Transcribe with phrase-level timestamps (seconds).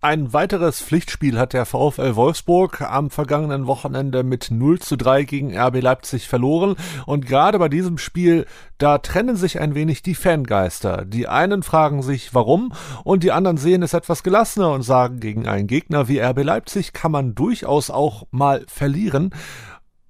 [0.00, 5.58] Ein weiteres Pflichtspiel hat der VfL Wolfsburg am vergangenen Wochenende mit 0 zu 3 gegen
[5.58, 6.76] RB Leipzig verloren.
[7.04, 8.46] Und gerade bei diesem Spiel,
[8.78, 11.04] da trennen sich ein wenig die Fangeister.
[11.04, 12.72] Die einen fragen sich, warum,
[13.02, 16.92] und die anderen sehen es etwas gelassener und sagen, gegen einen Gegner wie RB Leipzig
[16.92, 19.34] kann man durchaus auch mal verlieren.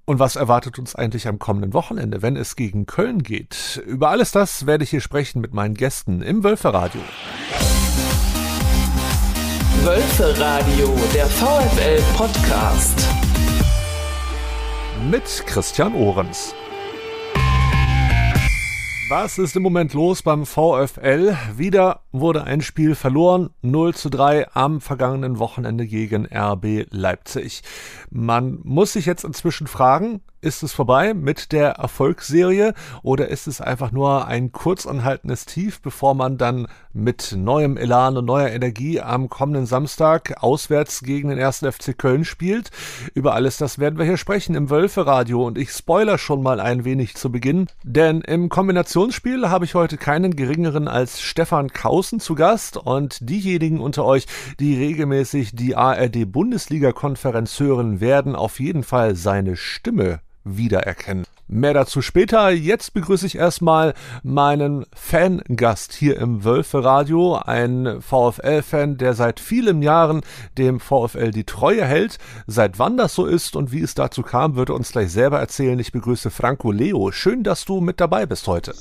[0.05, 3.83] Und was erwartet uns eigentlich am kommenden Wochenende, wenn es gegen Köln geht?
[3.87, 6.45] Über alles das werde ich hier sprechen mit meinen Gästen im
[9.89, 10.89] Wölferadio.
[10.89, 13.09] Wölferadio, der VfL Podcast.
[15.11, 16.55] Mit Christian Ohrens.
[19.09, 21.35] Was ist im Moment los beim VfL?
[21.57, 27.63] Wieder wurde ein Spiel verloren, 0 zu 3 am vergangenen Wochenende gegen RB Leipzig.
[28.11, 33.61] Man muss sich jetzt inzwischen fragen, ist es vorbei mit der Erfolgsserie oder ist es
[33.61, 39.29] einfach nur ein kurzanhaltendes Tief, bevor man dann mit neuem Elan und neuer Energie am
[39.29, 41.65] kommenden Samstag auswärts gegen den 1.
[41.71, 42.71] FC Köln spielt?
[43.15, 46.85] Über alles das werden wir hier sprechen im Wölferadio und ich spoiler schon mal ein
[46.85, 52.35] wenig zu Beginn, denn im Kombinationsspiel habe ich heute keinen geringeren als Stefan Kausen zu
[52.35, 54.27] Gast und diejenigen unter euch,
[54.61, 60.21] die regelmäßig die ARD Bundesliga Konferenz hören, werden auf jeden Fall seine Stimme
[60.57, 61.25] wiedererkennen.
[61.51, 62.51] Mehr dazu später.
[62.51, 70.21] Jetzt begrüße ich erstmal meinen Fangast hier im Wölfe-Radio, ein VfL-Fan, der seit vielen Jahren
[70.59, 72.19] dem VfL die Treue hält.
[72.47, 75.79] Seit wann das so ist und wie es dazu kam, würde uns gleich selber erzählen.
[75.79, 77.13] Ich begrüße Franco Leo.
[77.13, 78.75] Schön, dass du mit dabei bist heute.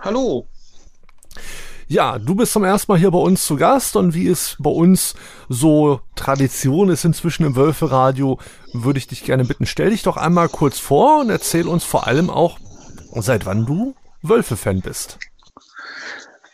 [0.00, 0.46] Hallo.
[1.88, 4.70] Ja, du bist zum ersten Mal hier bei uns zu Gast und wie es bei
[4.70, 5.14] uns
[5.48, 8.40] so Tradition ist inzwischen im Wölferadio,
[8.72, 12.08] würde ich dich gerne bitten, stell dich doch einmal kurz vor und erzähl uns vor
[12.08, 12.58] allem auch,
[13.14, 15.20] seit wann du Wölfe-Fan bist.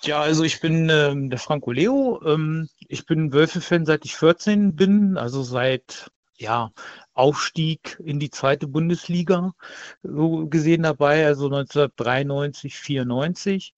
[0.02, 2.20] Ja, also ich bin ähm, der Franco Leo.
[2.26, 6.72] Ähm, ich bin Wölfe-Fan seit ich 14 bin, also seit ja,
[7.14, 9.54] Aufstieg in die zweite Bundesliga
[10.02, 13.74] so gesehen dabei, also 1993, 94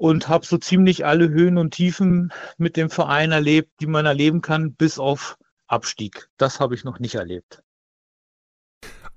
[0.00, 4.40] und habe so ziemlich alle Höhen und Tiefen mit dem Verein erlebt, die man erleben
[4.40, 6.30] kann, bis auf Abstieg.
[6.38, 7.62] Das habe ich noch nicht erlebt.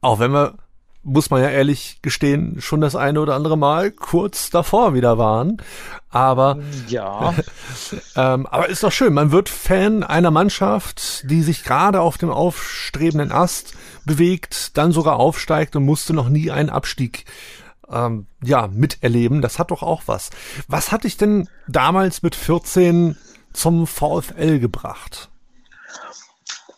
[0.02, 0.58] Auch wenn wir,
[1.02, 5.62] muss man ja ehrlich gestehen, schon das eine oder andere Mal kurz davor wieder waren.
[6.10, 7.34] Aber ja,
[8.18, 9.14] ähm, aber ist doch schön.
[9.14, 13.74] Man wird Fan einer Mannschaft, die sich gerade auf dem aufstrebenden Ast
[14.04, 17.24] bewegt, dann sogar aufsteigt und musste noch nie einen Abstieg
[17.94, 19.42] ähm, ja, miterleben.
[19.42, 20.30] Das hat doch auch was.
[20.68, 23.18] Was hat dich denn damals mit 14
[23.54, 25.30] zum VfL gebracht?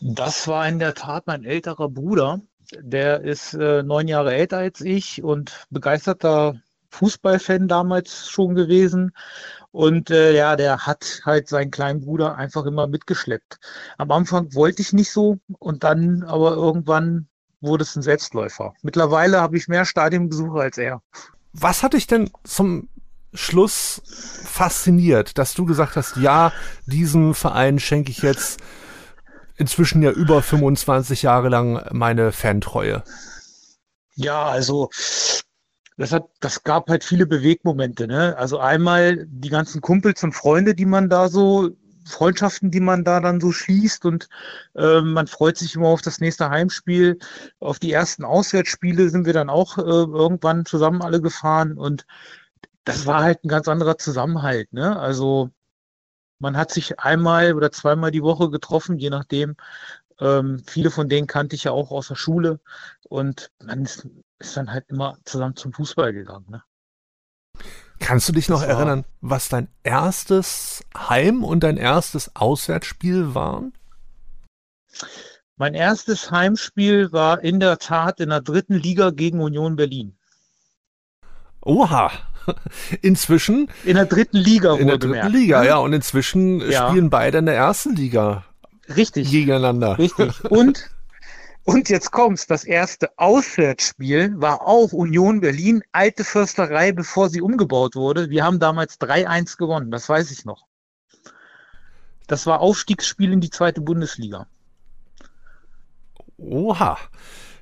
[0.01, 2.41] Das war in der Tat mein älterer Bruder.
[2.79, 6.55] Der ist äh, neun Jahre älter als ich und begeisterter
[6.89, 9.11] Fußballfan damals schon gewesen.
[9.71, 13.59] Und äh, ja, der hat halt seinen kleinen Bruder einfach immer mitgeschleppt.
[13.97, 17.27] Am Anfang wollte ich nicht so und dann aber irgendwann
[17.65, 18.73] wurde es ein Selbstläufer.
[18.81, 21.01] Mittlerweile habe ich mehr Stadionbesucher als er.
[21.53, 22.89] Was hat dich denn zum
[23.33, 24.01] Schluss
[24.45, 26.51] fasziniert, dass du gesagt hast, ja,
[26.85, 28.59] diesem Verein schenke ich jetzt
[29.57, 33.03] inzwischen ja über 25 Jahre lang meine Fantreue?
[34.15, 34.89] Ja, also
[35.97, 38.35] das hat, das gab halt viele Bewegmomente, ne?
[38.37, 41.69] Also einmal die ganzen Kumpels und Freunde, die man da so
[42.05, 44.29] Freundschaften, die man da dann so schließt und
[44.75, 47.17] äh, man freut sich immer auf das nächste Heimspiel.
[47.59, 52.05] Auf die ersten Auswärtsspiele sind wir dann auch äh, irgendwann zusammen alle gefahren und
[52.85, 54.71] das war halt ein ganz anderer Zusammenhalt.
[54.71, 54.97] Ne?
[54.99, 55.49] Also
[56.39, 59.55] man hat sich einmal oder zweimal die Woche getroffen, je nachdem.
[60.19, 62.59] Ähm, viele von denen kannte ich ja auch aus der Schule
[63.09, 64.07] und man ist,
[64.39, 66.45] ist dann halt immer zusammen zum Fußball gegangen.
[66.49, 66.63] Ne?
[67.99, 73.73] Kannst du dich noch erinnern, was dein erstes Heim- und dein erstes Auswärtsspiel waren?
[75.57, 80.17] Mein erstes Heimspiel war in der Tat in der dritten Liga gegen Union Berlin.
[81.61, 82.11] Oha.
[83.01, 83.69] Inzwischen.
[83.85, 85.31] In der dritten Liga, In der dritten gemerkt.
[85.31, 85.77] Liga, ja.
[85.77, 86.89] Und inzwischen ja.
[86.89, 88.43] spielen beide in der ersten Liga.
[88.95, 89.31] Richtig.
[89.31, 89.97] Gegeneinander.
[89.97, 90.43] Richtig.
[90.51, 90.89] Und
[91.65, 92.45] Und jetzt kommt's.
[92.45, 98.29] Das erste Auswärtsspiel war auch Union Berlin, alte Försterei, bevor sie umgebaut wurde.
[98.29, 100.67] Wir haben damals 3-1 gewonnen, das weiß ich noch.
[102.27, 104.47] Das war Aufstiegsspiel in die zweite Bundesliga.
[106.37, 106.97] Oha.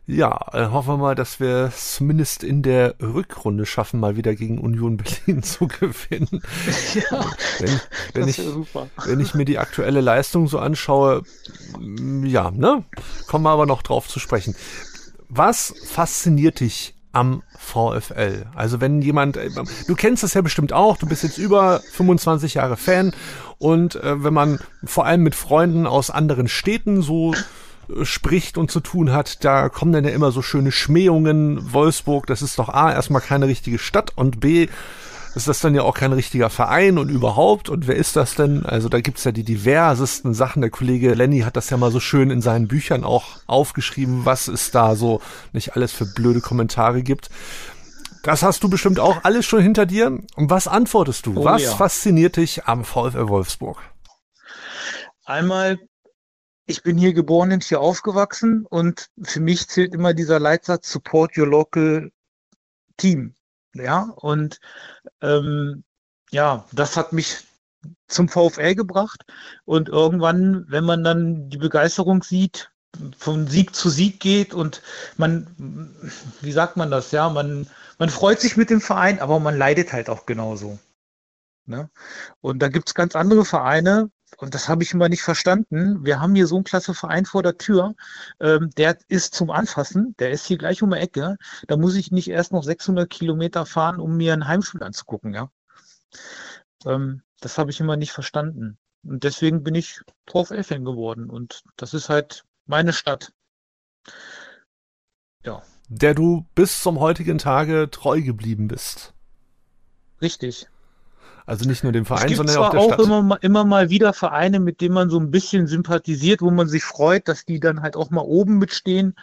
[0.05, 4.35] Ja, äh, hoffen wir mal, dass wir es zumindest in der Rückrunde schaffen, mal wieder
[4.35, 6.41] gegen Union Berlin zu gewinnen.
[6.93, 7.25] Ja,
[7.59, 7.79] wenn,
[8.13, 8.87] wenn ich, super.
[9.05, 11.23] wenn ich mir die aktuelle Leistung so anschaue,
[11.79, 12.83] mm, ja, ne,
[13.27, 14.55] kommen wir aber noch drauf zu sprechen.
[15.29, 18.47] Was fasziniert dich am VfL.
[18.55, 19.49] Also wenn jemand, äh,
[19.87, 23.13] du kennst das ja bestimmt auch, du bist jetzt über 25 Jahre Fan
[23.59, 27.35] und äh, wenn man vor allem mit Freunden aus anderen Städten so
[28.03, 31.73] spricht und zu tun hat, da kommen dann ja immer so schöne Schmähungen.
[31.73, 34.67] Wolfsburg, das ist doch A, erstmal keine richtige Stadt und B,
[35.35, 37.69] ist das dann ja auch kein richtiger Verein und überhaupt.
[37.69, 38.65] Und wer ist das denn?
[38.65, 40.61] Also da gibt's ja die diversesten Sachen.
[40.61, 44.47] Der Kollege Lenny hat das ja mal so schön in seinen Büchern auch aufgeschrieben, was
[44.47, 45.21] es da so
[45.51, 47.29] nicht alles für blöde Kommentare gibt.
[48.21, 50.19] Das hast du bestimmt auch alles schon hinter dir.
[50.35, 51.33] Und was antwortest du?
[51.37, 51.71] Oh, was ja.
[51.71, 53.81] fasziniert dich am VfL Wolfsburg?
[55.25, 55.79] Einmal,
[56.65, 61.37] ich bin hier geboren und hier aufgewachsen und für mich zählt immer dieser Leitsatz Support
[61.37, 62.11] your local
[62.97, 63.35] team.
[63.75, 64.59] Ja, und
[65.21, 65.83] ähm,
[66.31, 67.43] ja, das hat mich
[68.07, 69.25] zum VfL gebracht.
[69.65, 72.71] Und irgendwann, wenn man dann die Begeisterung sieht,
[73.17, 74.81] von Sieg zu Sieg geht und
[75.17, 75.47] man,
[76.41, 77.67] wie sagt man das, ja, man,
[77.97, 80.77] man freut sich mit dem Verein, aber man leidet halt auch genauso.
[81.65, 81.89] Ne?
[82.41, 86.03] Und da gibt's ganz andere Vereine, und das habe ich immer nicht verstanden.
[86.05, 87.95] Wir haben hier so einen klasse Verein vor der Tür,
[88.39, 91.37] ähm, der ist zum Anfassen, der ist hier gleich um die Ecke.
[91.67, 95.49] Da muss ich nicht erst noch 600 Kilometer fahren, um mir ein Heimspiel anzugucken, ja.
[96.85, 98.77] Ähm, das habe ich immer nicht verstanden.
[99.03, 101.29] Und deswegen bin ich VfL-Fan geworden.
[101.29, 103.33] Und das ist halt meine Stadt.
[105.43, 105.61] Ja.
[105.89, 109.13] Der du bis zum heutigen Tage treu geblieben bist.
[110.21, 110.67] Richtig.
[111.45, 112.99] Also nicht nur dem Verein, es gibt sondern zwar auch der auch Stadt.
[113.05, 116.83] Immer, immer mal wieder Vereine, mit denen man so ein bisschen sympathisiert, wo man sich
[116.83, 119.15] freut, dass die dann halt auch mal oben mitstehen.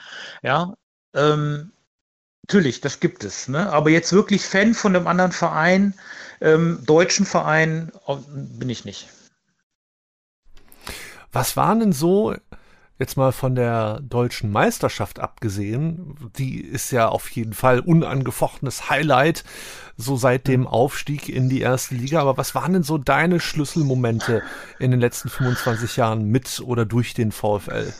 [0.43, 0.75] Ja,
[1.14, 1.72] ähm,
[2.46, 3.49] natürlich, das gibt es.
[3.49, 3.70] Ne?
[3.72, 5.94] Aber jetzt wirklich Fan von einem anderen Verein,
[6.40, 7.90] ähm, deutschen Verein,
[8.26, 9.08] bin ich nicht.
[11.32, 12.34] Was waren denn so
[13.00, 19.43] Jetzt mal von der deutschen Meisterschaft abgesehen, die ist ja auf jeden Fall unangefochtenes Highlight,
[19.97, 22.20] so seit dem Aufstieg in die erste Liga.
[22.20, 24.43] Aber was waren denn so deine Schlüsselmomente
[24.79, 27.91] in den letzten 25 Jahren mit oder durch den VfL?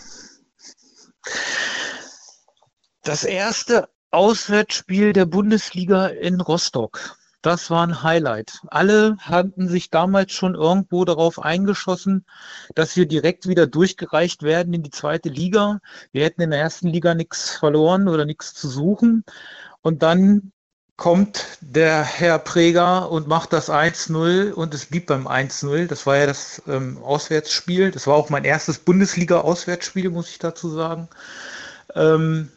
[3.03, 7.17] Das erste Auswärtsspiel der Bundesliga in Rostock.
[7.43, 8.61] Das war ein Highlight.
[8.69, 12.27] Alle hatten sich damals schon irgendwo darauf eingeschossen,
[12.75, 15.81] dass wir direkt wieder durchgereicht werden in die zweite Liga.
[16.13, 19.25] Wir hätten in der ersten Liga nichts verloren oder nichts zu suchen.
[19.81, 20.53] Und dann
[21.01, 25.87] kommt der Herr Präger und macht das 1-0 und es blieb beim 1-0.
[25.87, 27.91] Das war ja das ähm, Auswärtsspiel.
[27.91, 31.09] Das war auch mein erstes Bundesliga-Auswärtsspiel, muss ich dazu sagen.
[31.95, 32.51] Ähm,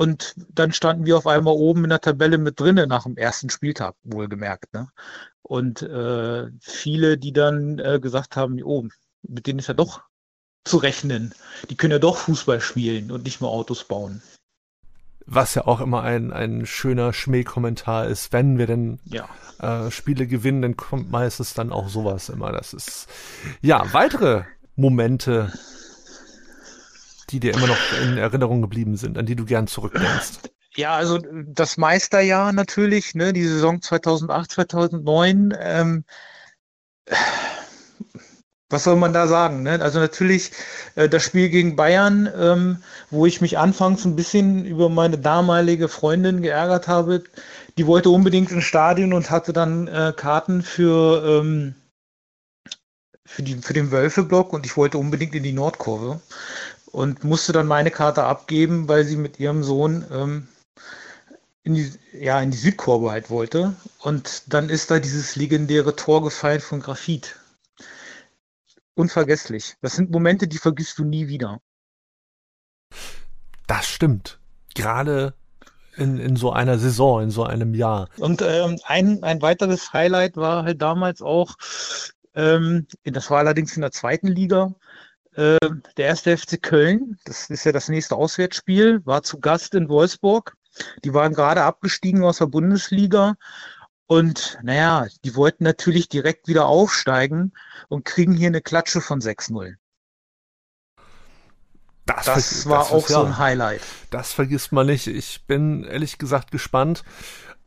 [0.00, 3.50] und dann standen wir auf einmal oben in der Tabelle mit drinnen nach dem ersten
[3.50, 4.72] Spieltag, wohlgemerkt.
[4.72, 4.88] Ne?
[5.42, 8.88] Und äh, viele, die dann äh, gesagt haben, oh,
[9.28, 10.00] mit denen ist ja doch
[10.64, 11.34] zu rechnen.
[11.68, 14.22] Die können ja doch Fußball spielen und nicht nur Autos bauen.
[15.26, 19.28] Was ja auch immer ein, ein schöner Schmähkommentar ist, wenn wir denn ja.
[19.58, 22.52] äh, Spiele gewinnen, dann kommt meistens dann auch sowas immer.
[22.52, 23.06] Das ist
[23.60, 24.44] ja weitere
[24.76, 25.52] Momente
[27.32, 30.50] die dir immer noch in Erinnerung geblieben sind, an die du gern zurückdenkst?
[30.76, 35.54] Ja, also das Meisterjahr natürlich, ne, die Saison 2008, 2009.
[35.60, 36.04] Ähm,
[38.70, 39.64] was soll man da sagen?
[39.64, 39.80] Ne?
[39.82, 40.52] Also natürlich
[40.94, 45.88] äh, das Spiel gegen Bayern, ähm, wo ich mich anfangs ein bisschen über meine damalige
[45.88, 47.24] Freundin geärgert habe.
[47.76, 51.74] Die wollte unbedingt ins Stadion und hatte dann äh, Karten für, ähm,
[53.26, 56.20] für, die, für den Wölfeblock und ich wollte unbedingt in die Nordkurve
[56.92, 60.48] und musste dann meine Karte abgeben, weil sie mit ihrem Sohn ähm,
[61.62, 63.74] in die, ja, in die Südkurve halt wollte.
[64.00, 67.36] Und dann ist da dieses legendäre Tor gefallen von Graphit.
[68.94, 69.76] Unvergesslich.
[69.80, 71.60] Das sind Momente, die vergisst du nie wieder.
[73.66, 74.40] Das stimmt.
[74.74, 75.34] Gerade
[75.96, 78.08] in, in so einer Saison, in so einem Jahr.
[78.18, 81.54] Und ähm, ein, ein weiteres Highlight war halt damals auch,
[82.34, 84.74] ähm, das war allerdings in der zweiten Liga,
[85.34, 85.58] äh,
[85.96, 90.56] der erste FC Köln, das ist ja das nächste Auswärtsspiel, war zu Gast in Wolfsburg.
[91.04, 93.34] Die waren gerade abgestiegen aus der Bundesliga
[94.06, 97.52] und naja, die wollten natürlich direkt wieder aufsteigen
[97.88, 99.74] und kriegen hier eine Klatsche von 6-0.
[102.06, 103.82] Das, das war das auch so ein Highlight.
[104.10, 105.06] Das vergisst man nicht.
[105.06, 107.04] Ich bin ehrlich gesagt gespannt,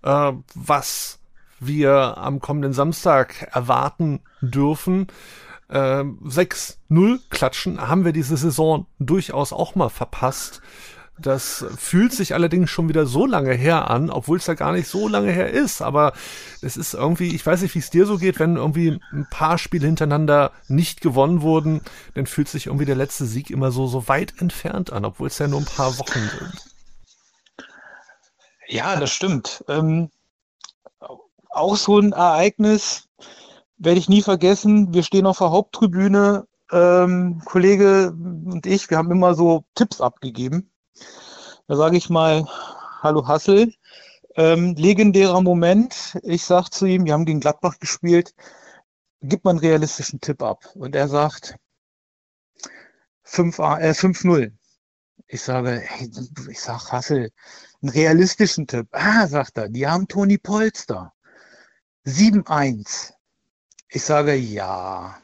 [0.01, 1.19] äh, was
[1.61, 5.07] wir am kommenden Samstag erwarten dürfen
[5.69, 10.61] äh, 6-0 klatschen haben wir diese Saison durchaus auch mal verpasst.
[11.19, 14.87] Das fühlt sich allerdings schon wieder so lange her an, obwohl es ja gar nicht
[14.87, 15.83] so lange her ist.
[15.83, 16.13] Aber
[16.61, 19.59] es ist irgendwie, ich weiß nicht, wie es dir so geht, wenn irgendwie ein paar
[19.59, 21.81] Spiele hintereinander nicht gewonnen wurden,
[22.15, 25.37] dann fühlt sich irgendwie der letzte Sieg immer so, so weit entfernt an, obwohl es
[25.37, 26.73] ja nur ein paar Wochen sind.
[28.67, 29.63] Ja, das stimmt.
[29.67, 30.09] Ähm,
[31.51, 33.07] auch so ein Ereignis
[33.77, 34.93] werde ich nie vergessen.
[34.93, 40.71] Wir stehen auf der Haupttribüne, ähm, Kollege und ich, wir haben immer so Tipps abgegeben.
[41.67, 42.45] Da sage ich mal,
[43.01, 43.73] hallo Hassel,
[44.35, 46.17] ähm, legendärer Moment.
[46.23, 48.33] Ich sage zu ihm, wir haben gegen Gladbach gespielt,
[49.21, 50.65] gib mal einen realistischen Tipp ab.
[50.75, 51.55] Und er sagt
[53.25, 53.79] 5-0.
[53.79, 54.23] Äh, 5
[55.27, 56.11] ich sage, hey,
[56.49, 57.31] ich sag Hassel,
[57.81, 58.87] einen realistischen Tipp.
[58.91, 61.13] Ah, sagt er, die haben Toni Polster.
[62.05, 63.12] 7-1.
[63.93, 65.15] Ich sage ja.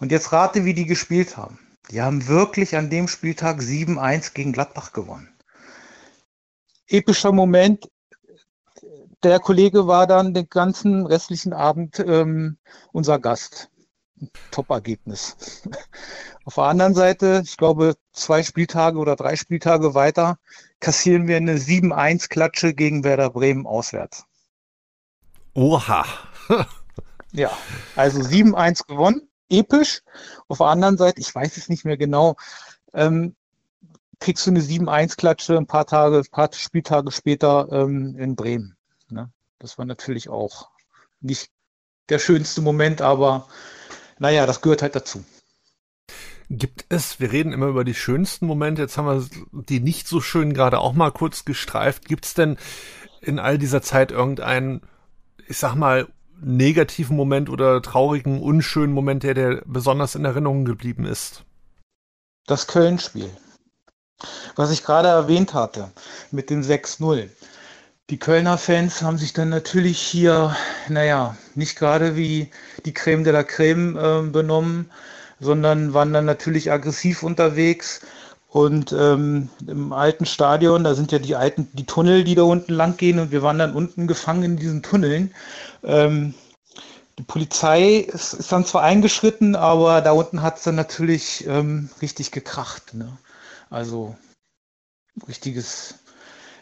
[0.00, 1.58] Und jetzt rate, wie die gespielt haben.
[1.90, 5.34] Die haben wirklich an dem Spieltag 7-1 gegen Gladbach gewonnen.
[6.88, 7.90] Epischer Moment.
[9.22, 12.58] Der Kollege war dann den ganzen restlichen Abend ähm,
[12.92, 13.70] unser Gast.
[14.50, 15.62] Top-Ergebnis.
[16.44, 20.38] Auf der anderen Seite, ich glaube, zwei Spieltage oder drei Spieltage weiter
[20.80, 24.26] kassieren wir eine 7-1-Klatsche gegen Werder Bremen auswärts.
[25.54, 26.04] Oha.
[27.36, 27.50] ja,
[27.94, 30.02] also 7-1 gewonnen, episch.
[30.48, 32.36] Auf der anderen Seite, ich weiß es nicht mehr genau,
[32.94, 33.36] ähm,
[34.18, 38.76] kriegst du eine 7-1-Klatsche ein paar Tage, ein paar Spieltage später ähm, in Bremen.
[39.10, 39.30] Ne?
[39.58, 40.70] Das war natürlich auch
[41.20, 41.50] nicht
[42.08, 43.48] der schönste Moment, aber
[44.18, 45.22] naja, das gehört halt dazu.
[46.48, 49.28] Gibt es, wir reden immer über die schönsten Momente, jetzt haben wir
[49.68, 52.06] die nicht so schön gerade auch mal kurz gestreift.
[52.06, 52.56] Gibt es denn
[53.20, 54.80] in all dieser Zeit irgendeinen,
[55.48, 56.06] ich sag mal,
[56.40, 61.44] negativen Moment oder traurigen, unschönen Moment, der dir besonders in Erinnerung geblieben ist?
[62.46, 63.30] Das Köln-Spiel.
[64.54, 65.90] Was ich gerade erwähnt hatte
[66.30, 67.28] mit dem 6-0.
[68.08, 70.54] Die Kölner Fans haben sich dann natürlich hier,
[70.88, 72.50] naja, nicht gerade wie
[72.84, 74.90] die Creme de la Creme äh, benommen,
[75.40, 78.00] sondern waren dann natürlich aggressiv unterwegs.
[78.56, 82.72] Und ähm, im alten Stadion, da sind ja die alten, die Tunnel, die da unten
[82.72, 85.34] lang gehen und wir waren dann unten gefangen in diesen Tunneln.
[85.84, 86.32] Ähm,
[87.18, 91.90] die Polizei ist, ist, dann zwar eingeschritten, aber da unten hat es dann natürlich ähm,
[92.00, 92.94] richtig gekracht.
[92.94, 93.18] Ne?
[93.68, 94.16] Also
[95.28, 95.96] richtiges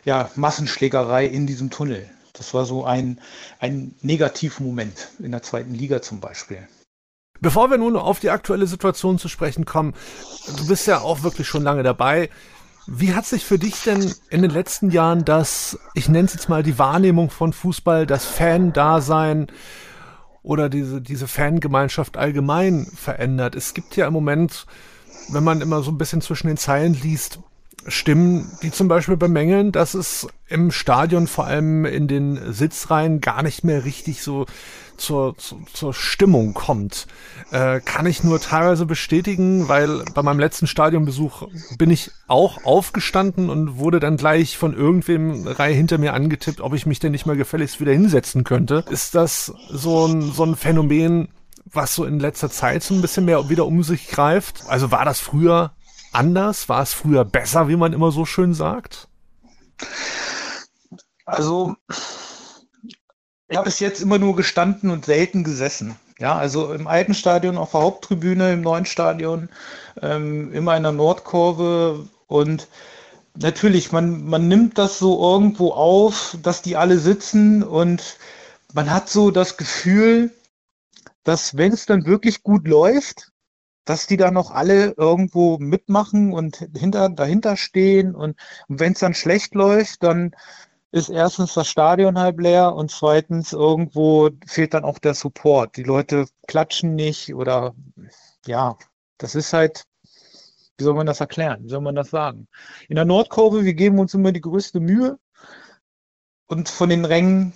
[0.05, 2.11] ja, Massenschlägerei in diesem Tunnel.
[2.33, 3.21] Das war so ein,
[3.61, 6.67] ein Negativmoment in der zweiten Liga zum Beispiel.
[7.41, 9.95] Bevor wir nun auf die aktuelle Situation zu sprechen kommen,
[10.57, 12.31] du bist ja auch wirklich schon lange dabei.
[12.87, 16.49] Wie hat sich für dich denn in den letzten Jahren das, ich nenne es jetzt
[16.49, 19.47] mal die Wahrnehmung von Fußball, das Fan-Dasein
[20.43, 23.55] oder diese, diese Fangemeinschaft allgemein verändert?
[23.55, 24.67] Es gibt ja im Moment,
[25.31, 27.41] wenn man immer so ein bisschen zwischen den Zeilen liest,
[27.87, 33.43] Stimmen, die zum Beispiel bemängeln, dass es im Stadion, vor allem in den Sitzreihen, gar
[33.43, 34.47] nicht mehr richtig so
[34.97, 37.07] zur, zur, zur Stimmung kommt.
[37.51, 41.49] Äh, kann ich nur teilweise bestätigen, weil bei meinem letzten Stadionbesuch
[41.79, 46.75] bin ich auch aufgestanden und wurde dann gleich von irgendwem Reihe hinter mir angetippt, ob
[46.75, 48.85] ich mich denn nicht mal gefälligst wieder hinsetzen könnte.
[48.91, 51.29] Ist das so ein, so ein Phänomen,
[51.65, 54.65] was so in letzter Zeit so ein bisschen mehr wieder um sich greift?
[54.69, 55.73] Also war das früher
[56.15, 56.69] anders?
[56.69, 59.09] War es früher besser, wie man immer so schön sagt?
[61.27, 61.75] Also,
[63.49, 65.97] ich habe bis jetzt immer nur gestanden und selten gesessen.
[66.19, 69.49] Ja, also im alten Stadion auf der Haupttribüne, im neuen Stadion,
[70.01, 72.69] ähm, immer in der Nordkurve und
[73.37, 78.17] natürlich, man, man nimmt das so irgendwo auf, dass die alle sitzen und
[78.73, 80.33] man hat so das Gefühl,
[81.25, 83.33] dass wenn es dann wirklich gut läuft,
[83.85, 88.15] dass die da noch alle irgendwo mitmachen und hinter, dahinter stehen.
[88.15, 88.37] Und,
[88.69, 90.35] und wenn es dann schlecht läuft, dann
[90.91, 95.77] ist erstens das Stadion halb leer und zweitens irgendwo fehlt dann auch der Support.
[95.77, 97.75] Die Leute klatschen nicht oder
[98.47, 98.77] ja,
[99.19, 99.85] das ist halt,
[100.79, 101.65] wie soll man das erklären?
[101.65, 102.47] Wie soll man das sagen?
[102.89, 105.19] In der Nordkurve, wir geben uns immer die größte Mühe
[106.47, 107.55] und von den Rängen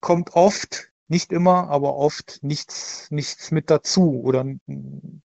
[0.00, 4.44] kommt oft nicht immer, aber oft nichts, nichts mit dazu oder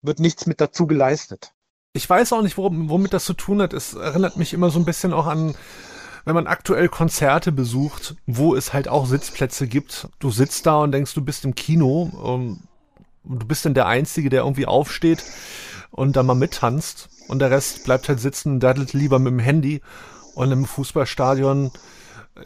[0.01, 1.53] wird nichts mit dazu geleistet.
[1.93, 3.73] Ich weiß auch nicht, womit das zu tun hat.
[3.73, 5.55] Es erinnert mich immer so ein bisschen auch an,
[6.25, 10.09] wenn man aktuell Konzerte besucht, wo es halt auch Sitzplätze gibt.
[10.19, 12.11] Du sitzt da und denkst, du bist im Kino.
[12.21, 12.63] Um,
[13.23, 15.23] du bist dann der Einzige, der irgendwie aufsteht
[15.91, 17.09] und da mal mittanzt.
[17.27, 19.81] Und der Rest bleibt halt sitzen und daddelt lieber mit dem Handy.
[20.35, 21.71] Und im Fußballstadion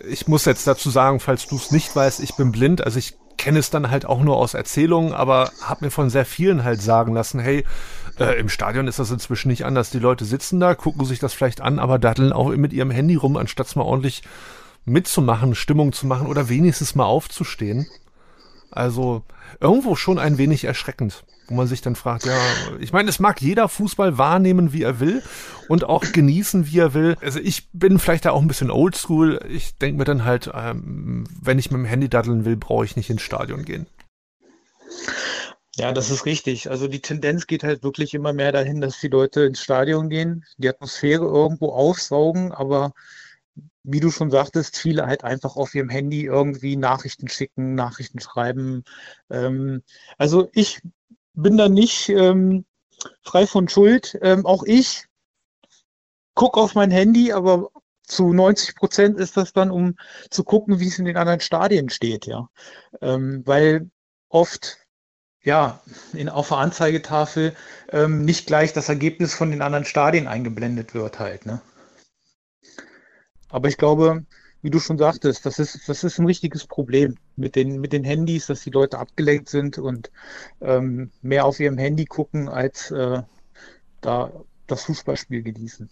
[0.08, 3.16] ich muss jetzt dazu sagen, falls du es nicht weißt, ich bin blind, also ich
[3.42, 6.80] kenne es dann halt auch nur aus Erzählungen, aber habe mir von sehr vielen halt
[6.80, 7.66] sagen lassen, hey,
[8.20, 9.90] äh, im Stadion ist das inzwischen nicht anders.
[9.90, 13.16] Die Leute sitzen da, gucken sich das vielleicht an, aber datteln auch mit ihrem Handy
[13.16, 14.22] rum, anstatt mal ordentlich
[14.86, 17.88] mitzumachen, Stimmung zu machen oder wenigstens mal aufzustehen.
[18.70, 19.24] Also
[19.60, 22.38] irgendwo schon ein wenig erschreckend, wo man sich dann fragt, ja,
[22.80, 25.22] ich meine, es mag jeder Fußball wahrnehmen, wie er will
[25.68, 27.18] und auch genießen, wie er will.
[27.22, 29.46] Also ich bin vielleicht da auch ein bisschen oldschool.
[29.50, 32.96] Ich denke mir dann halt, ähm, wenn ich mit dem Handy daddeln will, brauche ich
[32.96, 33.86] nicht ins Stadion gehen.
[35.76, 36.70] Ja, das ist richtig.
[36.70, 40.46] Also die Tendenz geht halt wirklich immer mehr dahin, dass die Leute ins Stadion gehen,
[40.58, 42.94] die Atmosphäre irgendwo aufsaugen, aber
[43.84, 48.84] wie du schon sagtest, viele halt einfach auf ihrem Handy irgendwie Nachrichten schicken, Nachrichten schreiben.
[49.30, 49.84] Ähm,
[50.18, 50.82] also ich
[51.34, 52.66] bin da nicht ähm,
[53.24, 54.18] frei von Schuld.
[54.22, 55.06] Ähm, auch ich
[56.34, 57.70] gucke auf mein Handy, aber
[58.04, 59.96] zu 90 Prozent ist das dann, um
[60.30, 62.50] zu gucken, wie es in den anderen Stadien steht, ja.
[63.02, 63.90] Ähm, weil
[64.30, 64.78] oft
[65.44, 65.82] ja,
[66.14, 67.56] in, auf der Anzeigetafel
[67.90, 71.46] ähm, nicht gleich das Ergebnis von den anderen Stadien eingeblendet wird halt.
[71.46, 71.62] Ne?
[73.50, 74.26] Aber ich glaube,
[74.62, 78.04] wie du schon sagtest, das ist, das ist ein richtiges Problem mit den, mit den
[78.04, 80.12] Handys, dass die Leute abgelenkt sind und
[80.62, 83.24] ähm, mehr auf ihrem Handy gucken, als äh,
[84.02, 84.32] da
[84.68, 85.90] das Fußballspiel genießen.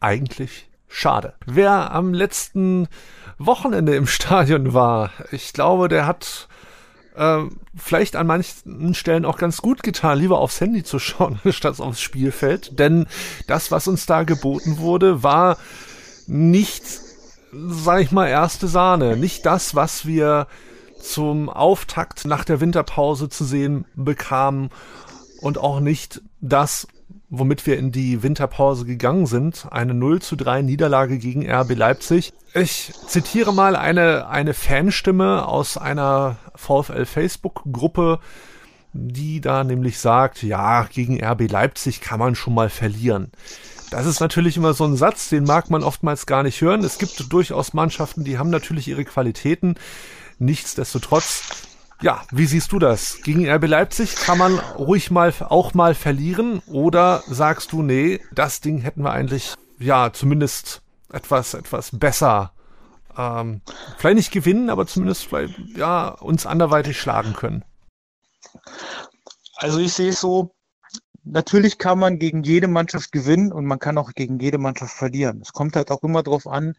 [0.00, 1.34] Eigentlich schade.
[1.46, 2.88] Wer am letzten
[3.38, 6.48] Wochenende im Stadion war, ich glaube, der hat
[7.14, 7.42] äh,
[7.74, 12.00] vielleicht an manchen Stellen auch ganz gut getan, lieber aufs Handy zu schauen, statt aufs
[12.00, 12.78] Spielfeld.
[12.78, 13.06] Denn
[13.46, 15.56] das, was uns da geboten wurde, war
[16.26, 16.84] nicht,
[17.52, 19.16] sag ich mal, erste Sahne.
[19.16, 20.46] Nicht das, was wir
[21.00, 24.70] zum Auftakt nach der Winterpause zu sehen bekamen
[25.40, 26.86] und auch nicht das,
[27.30, 29.66] womit wir in die Winterpause gegangen sind.
[29.70, 32.32] Eine 0 zu 3 Niederlage gegen RB Leipzig.
[32.54, 38.18] Ich zitiere mal eine, eine Fanstimme aus einer VfL Facebook Gruppe,
[38.92, 43.30] die da nämlich sagt, ja, gegen RB Leipzig kann man schon mal verlieren.
[43.90, 46.84] Das ist natürlich immer so ein Satz, den mag man oftmals gar nicht hören.
[46.84, 49.74] Es gibt durchaus Mannschaften, die haben natürlich ihre Qualitäten.
[50.38, 51.66] Nichtsdestotrotz
[52.02, 53.20] ja, wie siehst du das?
[53.22, 58.62] Gegen RB Leipzig kann man ruhig mal auch mal verlieren oder sagst du, nee, das
[58.62, 60.80] Ding hätten wir eigentlich ja zumindest
[61.12, 62.54] etwas etwas besser
[63.16, 63.60] ähm,
[63.98, 67.64] vielleicht nicht gewinnen, aber zumindest vielleicht ja uns anderweitig schlagen können.
[69.56, 70.54] Also ich sehe es so,
[71.30, 75.40] natürlich kann man gegen jede Mannschaft gewinnen und man kann auch gegen jede Mannschaft verlieren.
[75.42, 76.74] Es kommt halt auch immer darauf an,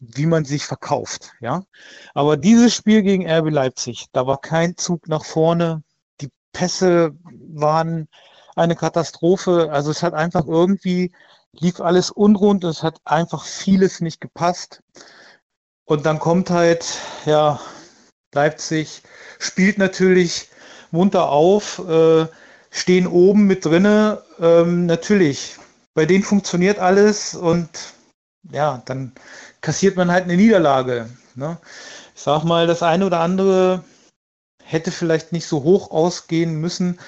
[0.00, 1.62] wie man sich verkauft, ja.
[2.14, 5.82] Aber dieses Spiel gegen RB Leipzig, da war kein Zug nach vorne.
[6.20, 7.12] Die Pässe
[7.54, 8.08] waren
[8.56, 9.68] eine Katastrophe.
[9.70, 11.12] Also es hat einfach irgendwie,
[11.52, 12.64] lief alles unrund.
[12.64, 14.82] Es hat einfach vieles nicht gepasst.
[15.84, 17.60] Und dann kommt halt, ja,
[18.34, 19.02] Leipzig
[19.38, 20.48] spielt natürlich
[20.90, 22.26] munter auf, äh,
[22.76, 24.22] stehen oben mit drinne.
[24.38, 25.56] Ähm, natürlich,
[25.94, 27.68] bei denen funktioniert alles und
[28.52, 29.12] ja, dann
[29.60, 31.08] kassiert man halt eine Niederlage.
[31.34, 31.58] Ne?
[32.14, 33.82] Ich sag mal, das eine oder andere
[34.62, 36.98] hätte vielleicht nicht so hoch ausgehen müssen.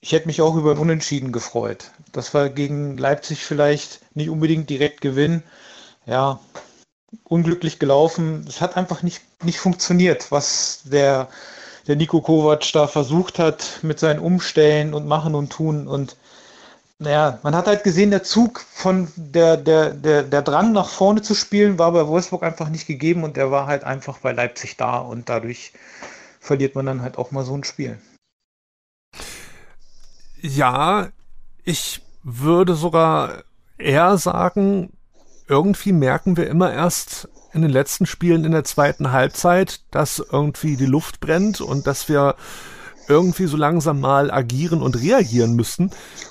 [0.00, 1.90] Ich hätte mich auch über ein Unentschieden gefreut.
[2.12, 5.42] Das war gegen Leipzig vielleicht nicht unbedingt direkt gewinnen.
[6.06, 6.40] Ja,
[7.24, 8.44] unglücklich gelaufen.
[8.48, 11.28] Es hat einfach nicht, nicht funktioniert, was der,
[11.86, 15.88] der Nico Kovac da versucht hat mit seinen Umstellen und Machen und Tun.
[15.88, 16.16] Und
[16.98, 21.22] naja, man hat halt gesehen, der Zug von der, der, der, der Drang nach vorne
[21.22, 24.76] zu spielen war bei Wolfsburg einfach nicht gegeben und der war halt einfach bei Leipzig
[24.76, 25.72] da und dadurch
[26.40, 27.98] verliert man dann halt auch mal so ein Spiel.
[30.40, 31.08] Ja,
[31.64, 33.42] ich würde sogar
[33.78, 34.92] eher sagen,
[35.48, 40.76] irgendwie merken wir immer erst in den letzten Spielen in der zweiten Halbzeit, dass irgendwie
[40.76, 42.36] die Luft brennt und dass wir
[43.08, 45.90] irgendwie so langsam mal agieren und reagieren müssen.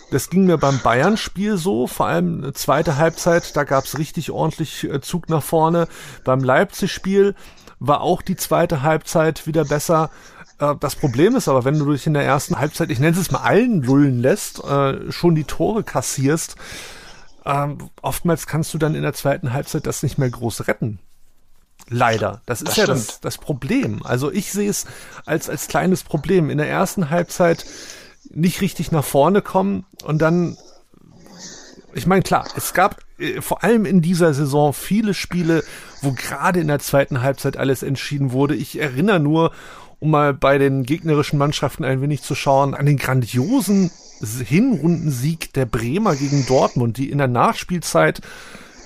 [0.09, 5.01] Das ging mir beim Bayern-Spiel so, vor allem zweite Halbzeit, da gab's richtig ordentlich äh,
[5.01, 5.87] Zug nach vorne.
[6.23, 7.35] Beim Leipzig-Spiel
[7.79, 10.09] war auch die zweite Halbzeit wieder besser.
[10.59, 13.31] Äh, das Problem ist aber, wenn du dich in der ersten Halbzeit, ich nenne es
[13.31, 16.55] mal allen lullen lässt, äh, schon die Tore kassierst,
[17.45, 20.99] ähm, oftmals kannst du dann in der zweiten Halbzeit das nicht mehr groß retten.
[21.93, 22.41] Leider.
[22.45, 24.01] Das ist das ja das, das Problem.
[24.05, 24.85] Also ich sehe es
[25.25, 26.49] als, als kleines Problem.
[26.49, 27.65] In der ersten Halbzeit
[28.29, 30.57] nicht richtig nach vorne kommen und dann,
[31.93, 35.65] ich meine, klar, es gab äh, vor allem in dieser Saison viele Spiele,
[36.01, 38.55] wo gerade in der zweiten Halbzeit alles entschieden wurde.
[38.55, 39.51] Ich erinnere nur,
[39.99, 45.65] um mal bei den gegnerischen Mannschaften ein wenig zu schauen, an den grandiosen Hinrundensieg der
[45.65, 48.21] Bremer gegen Dortmund, die in der Nachspielzeit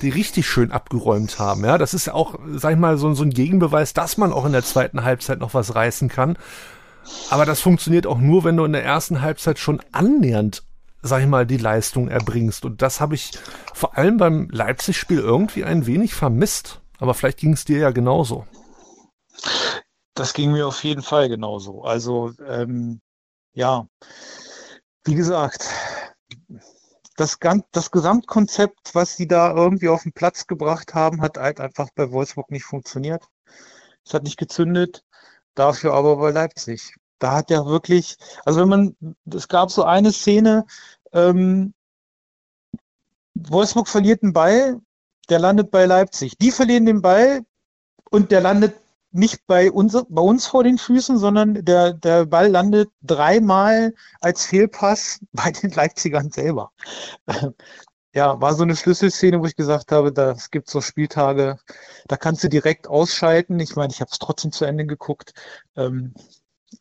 [0.02, 1.64] die richtig schön abgeräumt haben.
[1.64, 4.52] Ja, das ist auch, sag ich mal, so, so ein Gegenbeweis, dass man auch in
[4.52, 6.38] der zweiten Halbzeit noch was reißen kann.
[7.30, 10.64] Aber das funktioniert auch nur, wenn du in der ersten Halbzeit schon annähernd,
[11.02, 12.66] sag ich mal, die Leistung erbringst.
[12.66, 13.32] Und das habe ich
[13.74, 16.82] vor allem beim Leipzig-Spiel irgendwie ein wenig vermisst.
[17.00, 18.46] Aber vielleicht ging es dir ja genauso.
[20.14, 21.84] Das ging mir auf jeden Fall genauso.
[21.84, 23.02] Also ähm,
[23.54, 23.88] ja,
[25.04, 25.70] wie gesagt,
[27.16, 27.38] das,
[27.72, 32.12] das Gesamtkonzept, was sie da irgendwie auf den Platz gebracht haben, hat halt einfach bei
[32.12, 33.24] Wolfsburg nicht funktioniert.
[34.06, 35.04] Es hat nicht gezündet,
[35.56, 36.96] dafür aber bei Leipzig.
[37.20, 38.96] Da hat er wirklich, also wenn man,
[39.34, 40.66] es gab so eine Szene,
[41.14, 41.74] ähm,
[43.34, 44.82] Wolfsburg verliert einen Ball,
[45.30, 46.38] der landet bei Leipzig.
[46.38, 47.42] Die verlieren den Ball
[48.12, 48.76] und der landet
[49.16, 54.46] nicht bei uns, bei uns vor den Füßen, sondern der, der Ball landet dreimal als
[54.46, 56.72] Fehlpass bei den Leipzigern selber.
[58.14, 61.58] Ja, war so eine Schlüsselszene, wo ich gesagt habe, das gibt so Spieltage,
[62.08, 63.60] da kannst du direkt ausschalten.
[63.60, 65.34] Ich meine, ich habe es trotzdem zu Ende geguckt,
[65.76, 66.14] ähm,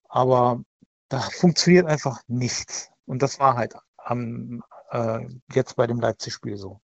[0.08, 0.62] aber
[1.08, 2.90] da funktioniert einfach nichts.
[3.06, 6.80] Und das war halt am, äh, jetzt bei dem Leipzig-Spiel so.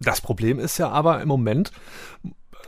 [0.00, 1.72] Das Problem ist ja aber im Moment,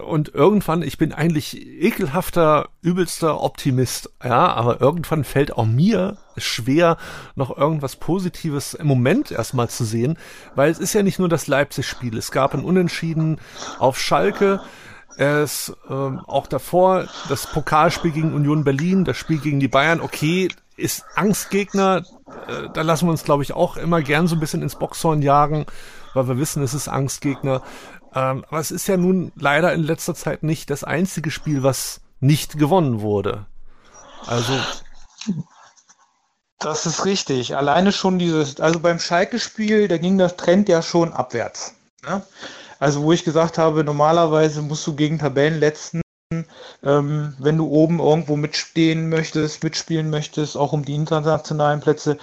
[0.00, 6.96] und irgendwann, ich bin eigentlich ekelhafter, übelster Optimist, ja, aber irgendwann fällt auch mir schwer,
[7.34, 10.18] noch irgendwas Positives im Moment erstmal zu sehen,
[10.54, 13.38] weil es ist ja nicht nur das Leipzig-Spiel, es gab ein Unentschieden
[13.78, 14.60] auf Schalke,
[15.16, 20.48] es ähm, auch davor das Pokalspiel gegen Union Berlin, das Spiel gegen die Bayern, okay,
[20.76, 22.04] ist Angstgegner,
[22.48, 25.22] äh, da lassen wir uns, glaube ich, auch immer gern so ein bisschen ins Boxhorn
[25.22, 25.66] jagen,
[26.14, 27.62] weil wir wissen, es ist Angstgegner.
[28.14, 32.00] Ähm, aber es ist ja nun leider in letzter Zeit nicht das einzige Spiel, was
[32.20, 33.46] nicht gewonnen wurde.
[34.26, 34.52] Also.
[36.58, 37.56] Das ist richtig.
[37.56, 41.74] Alleine schon dieses, also beim Schalke-Spiel, da ging das Trend ja schon abwärts.
[42.06, 42.22] Ne?
[42.78, 46.02] Also wo ich gesagt habe, normalerweise musst du gegen Tabellenletzten,
[46.82, 52.18] ähm, wenn du oben irgendwo mitstehen möchtest, mitspielen möchtest, auch um die internationalen Plätze,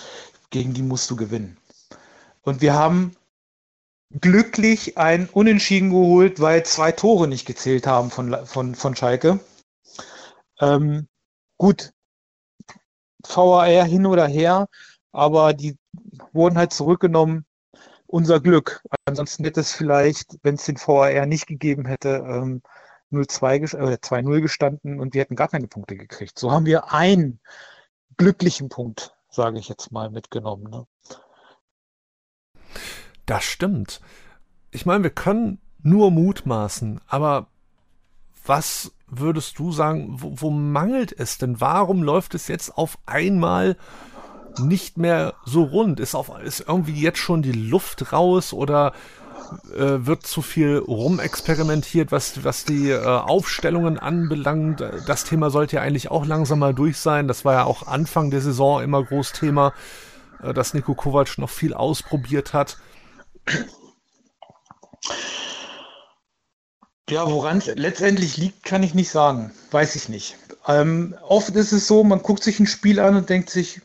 [0.51, 1.57] gegen die musst du gewinnen.
[2.43, 3.16] Und wir haben
[4.11, 9.39] glücklich ein Unentschieden geholt, weil zwei Tore nicht gezählt haben von, von, von Schalke.
[10.59, 11.07] Ähm,
[11.57, 11.91] gut,
[13.23, 14.67] VAR hin oder her,
[15.11, 15.77] aber die
[16.31, 17.45] wurden halt zurückgenommen.
[18.09, 18.81] Unser Glück.
[19.05, 22.61] Ansonsten hätte es vielleicht, wenn es den VAR nicht gegeben hätte, ähm,
[23.11, 26.39] 0-2 äh, 2-0 gestanden und wir hätten gar keine Punkte gekriegt.
[26.39, 27.39] So haben wir einen
[28.17, 30.69] glücklichen Punkt, sage ich jetzt mal, mitgenommen.
[30.69, 30.87] Ne?
[33.27, 34.01] Das stimmt.
[34.71, 37.47] Ich meine, wir können nur mutmaßen, aber
[38.45, 41.61] was würdest du sagen, wo, wo mangelt es denn?
[41.61, 43.77] Warum läuft es jetzt auf einmal
[44.59, 45.99] nicht mehr so rund?
[45.99, 48.93] Ist, auf, ist irgendwie jetzt schon die Luft raus oder
[49.75, 54.81] äh, wird zu viel rumexperimentiert, was, was die äh, Aufstellungen anbelangt?
[55.05, 57.27] Das Thema sollte ja eigentlich auch langsam mal durch sein.
[57.27, 59.73] Das war ja auch Anfang der Saison immer groß Thema,
[60.41, 62.77] äh, dass Nico Kovac noch viel ausprobiert hat.
[67.09, 69.53] Ja, woran es letztendlich liegt, kann ich nicht sagen.
[69.71, 70.35] Weiß ich nicht.
[70.67, 73.81] Ähm, oft ist es so, man guckt sich ein Spiel an und denkt sich,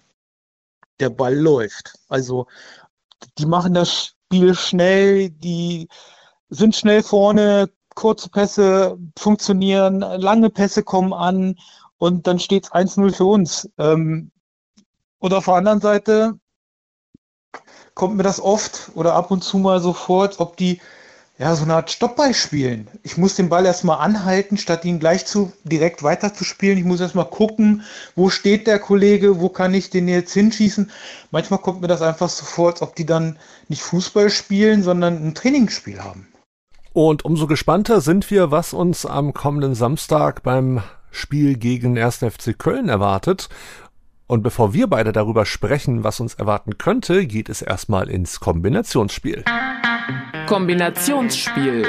[0.98, 1.94] der Ball läuft.
[2.08, 2.46] Also
[3.38, 5.88] die machen das Spiel schnell, die
[6.48, 11.56] sind schnell vorne, kurze Pässe funktionieren, lange Pässe kommen an
[11.98, 13.70] und dann steht es 1-0 für uns.
[13.78, 14.32] Ähm,
[15.20, 16.40] oder auf der anderen Seite
[17.94, 20.80] kommt mir das oft oder ab und zu mal so vor, als ob die
[21.38, 22.88] ja so eine Art Stoppball spielen.
[23.02, 26.78] Ich muss den Ball erstmal anhalten, statt ihn gleich zu direkt weiter zu spielen.
[26.78, 27.82] Ich muss erstmal gucken,
[28.14, 30.90] wo steht der Kollege, wo kann ich den jetzt hinschießen.
[31.30, 35.26] Manchmal kommt mir das einfach so vor, als ob die dann nicht Fußball spielen, sondern
[35.26, 36.28] ein Trainingsspiel haben.
[36.92, 42.16] Und umso gespannter sind wir, was uns am kommenden Samstag beim Spiel gegen 1.
[42.18, 43.48] FC Köln erwartet.
[44.32, 49.44] Und bevor wir beide darüber sprechen, was uns erwarten könnte, geht es erstmal ins Kombinationsspiel.
[50.46, 51.86] Kombinationsspiel.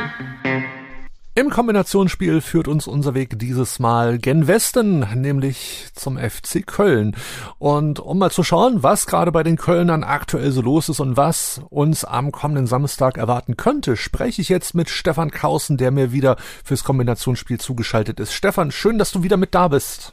[1.35, 7.15] Im Kombinationsspiel führt uns unser Weg dieses Mal gen Westen, nämlich zum FC Köln.
[7.59, 11.15] Und um mal zu schauen, was gerade bei den Kölnern aktuell so los ist und
[11.15, 16.11] was uns am kommenden Samstag erwarten könnte, spreche ich jetzt mit Stefan Kausen, der mir
[16.11, 18.33] wieder fürs Kombinationsspiel zugeschaltet ist.
[18.33, 20.11] Stefan, schön, dass du wieder mit da bist.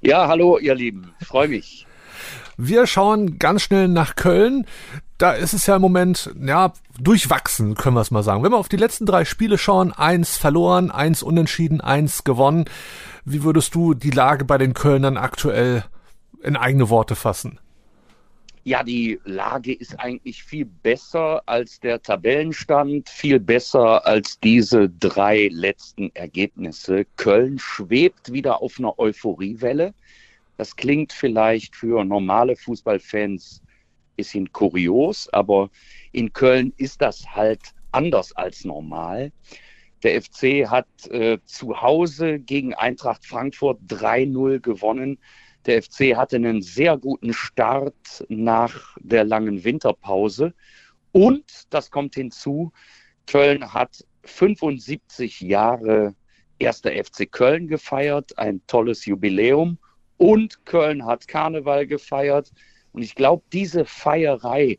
[0.00, 1.84] Ja, hallo ihr Lieben, freue mich.
[2.56, 4.64] Wir schauen ganz schnell nach Köln.
[5.18, 8.44] Da ist es ja im Moment, ja, durchwachsen, können wir es mal sagen.
[8.44, 12.66] Wenn wir auf die letzten drei Spiele schauen, eins verloren, eins unentschieden, eins gewonnen.
[13.24, 15.84] Wie würdest du die Lage bei den Kölnern aktuell
[16.42, 17.58] in eigene Worte fassen?
[18.68, 25.48] Ja, die Lage ist eigentlich viel besser als der Tabellenstand, viel besser als diese drei
[25.50, 27.06] letzten Ergebnisse.
[27.16, 29.94] Köln schwebt wieder auf einer Euphoriewelle.
[30.58, 35.70] Das klingt vielleicht für normale Fußballfans ein bisschen kurios, aber
[36.12, 39.32] in Köln ist das halt anders als normal.
[40.02, 45.18] Der FC hat äh, zu Hause gegen Eintracht Frankfurt 3-0 gewonnen.
[45.66, 50.54] Der FC hatte einen sehr guten Start nach der langen Winterpause.
[51.12, 52.72] Und, das kommt hinzu,
[53.26, 56.14] Köln hat 75 Jahre
[56.58, 59.78] erster FC Köln gefeiert, ein tolles Jubiläum.
[60.16, 62.52] Und Köln hat Karneval gefeiert.
[62.92, 64.78] Und ich glaube, diese Feierei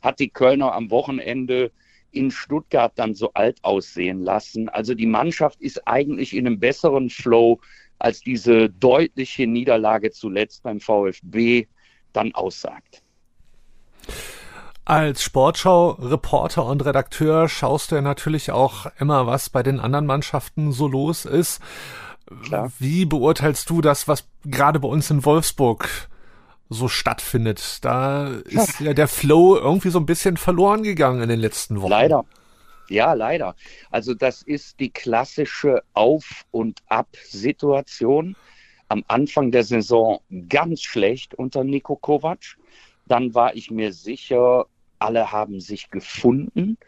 [0.00, 1.72] hat die Kölner am Wochenende
[2.10, 4.68] in Stuttgart dann so alt aussehen lassen.
[4.68, 7.60] Also die Mannschaft ist eigentlich in einem besseren Flow,
[7.98, 11.66] als diese deutliche Niederlage zuletzt beim VfB
[12.12, 13.02] dann aussagt.
[14.84, 20.72] Als Sportschau-Reporter und Redakteur schaust du ja natürlich auch immer, was bei den anderen Mannschaften
[20.72, 21.60] so los ist.
[22.44, 22.72] Klar.
[22.78, 26.08] Wie beurteilst du das, was gerade bei uns in Wolfsburg
[26.68, 27.78] so stattfindet.
[27.82, 31.90] Da ist ja der Flow irgendwie so ein bisschen verloren gegangen in den letzten Wochen.
[31.90, 32.24] Leider.
[32.90, 33.54] Ja, leider.
[33.90, 38.36] Also das ist die klassische Auf- und Ab-Situation.
[38.88, 42.56] Am Anfang der Saison ganz schlecht unter Nico Kovac.
[43.06, 44.66] Dann war ich mir sicher,
[44.98, 46.78] alle haben sich gefunden.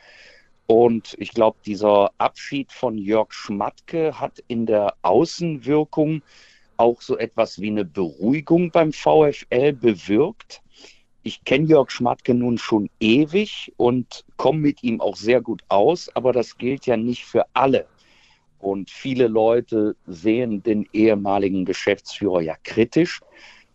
[0.67, 6.23] Und ich glaube, dieser Abschied von Jörg Schmatke hat in der Außenwirkung
[6.77, 10.63] auch so etwas wie eine Beruhigung beim VfL bewirkt.
[11.23, 16.09] Ich kenne Jörg Schmatke nun schon ewig und komme mit ihm auch sehr gut aus,
[16.15, 17.87] aber das gilt ja nicht für alle.
[18.59, 23.21] Und viele Leute sehen den ehemaligen Geschäftsführer ja kritisch.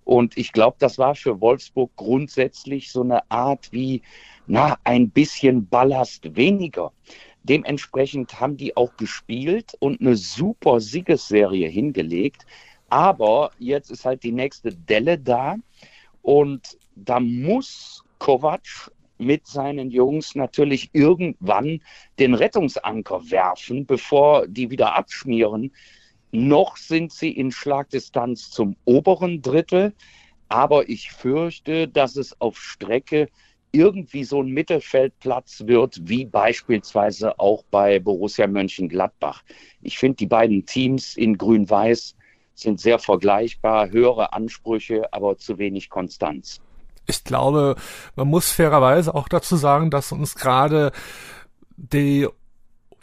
[0.05, 4.01] Und ich glaube, das war für Wolfsburg grundsätzlich so eine Art wie,
[4.47, 6.91] na, ein bisschen Ballast weniger.
[7.43, 12.45] Dementsprechend haben die auch gespielt und eine super Siegesserie hingelegt.
[12.89, 15.55] Aber jetzt ist halt die nächste Delle da
[16.21, 21.81] und da muss Kovac mit seinen Jungs natürlich irgendwann
[22.19, 25.71] den Rettungsanker werfen, bevor die wieder abschmieren.
[26.31, 29.93] Noch sind sie in Schlagdistanz zum oberen Drittel,
[30.49, 33.29] aber ich fürchte, dass es auf Strecke
[33.71, 39.43] irgendwie so ein Mittelfeldplatz wird, wie beispielsweise auch bei Borussia Mönchengladbach.
[39.81, 42.15] Ich finde die beiden Teams in Grün-Weiß
[42.53, 46.61] sind sehr vergleichbar, höhere Ansprüche, aber zu wenig Konstanz.
[47.07, 47.75] Ich glaube,
[48.15, 50.91] man muss fairerweise auch dazu sagen, dass uns gerade
[51.77, 52.27] die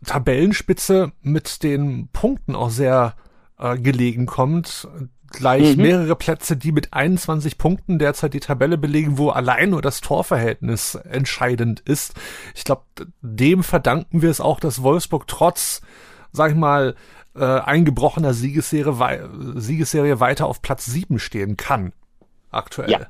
[0.05, 3.15] Tabellenspitze mit den Punkten auch sehr
[3.59, 4.89] äh, gelegen kommt.
[5.29, 5.83] Gleich mhm.
[5.83, 10.95] mehrere Plätze, die mit 21 Punkten derzeit die Tabelle belegen, wo allein nur das Torverhältnis
[10.95, 12.15] entscheidend ist.
[12.55, 12.83] Ich glaube,
[13.23, 15.81] dem verdanken wir es auch, dass Wolfsburg trotz,
[16.33, 16.97] sag ich mal,
[17.35, 21.93] äh, eingebrochener Siegesserie, Siegesserie weiter auf Platz 7 stehen kann.
[22.51, 22.91] Aktuell.
[22.91, 23.01] Ja.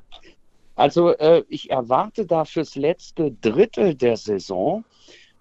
[0.75, 4.85] Also äh, ich erwarte da fürs letzte Drittel der Saison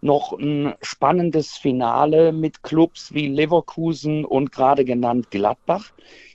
[0.02, 5.92] noch ein spannendes Finale mit Clubs wie Leverkusen und gerade genannt Gladbach.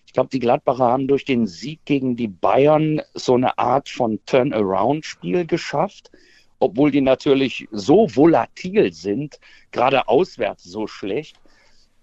[0.06, 4.20] Ich glaube, die Gladbacher haben durch den Sieg gegen die Bayern so eine Art von
[4.24, 6.10] Turnaround-Spiel geschafft,
[6.58, 9.40] obwohl die natürlich so volatil sind,
[9.72, 11.36] gerade auswärts so schlecht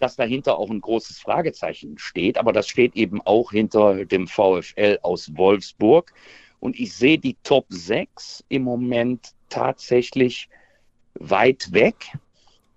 [0.04, 2.38] dass dahinter auch ein großes Fragezeichen steht.
[2.38, 6.14] Aber das steht eben auch hinter dem VfL aus Wolfsburg.
[6.64, 10.48] Und ich sehe die Top 6 im Moment tatsächlich
[11.16, 12.14] weit weg.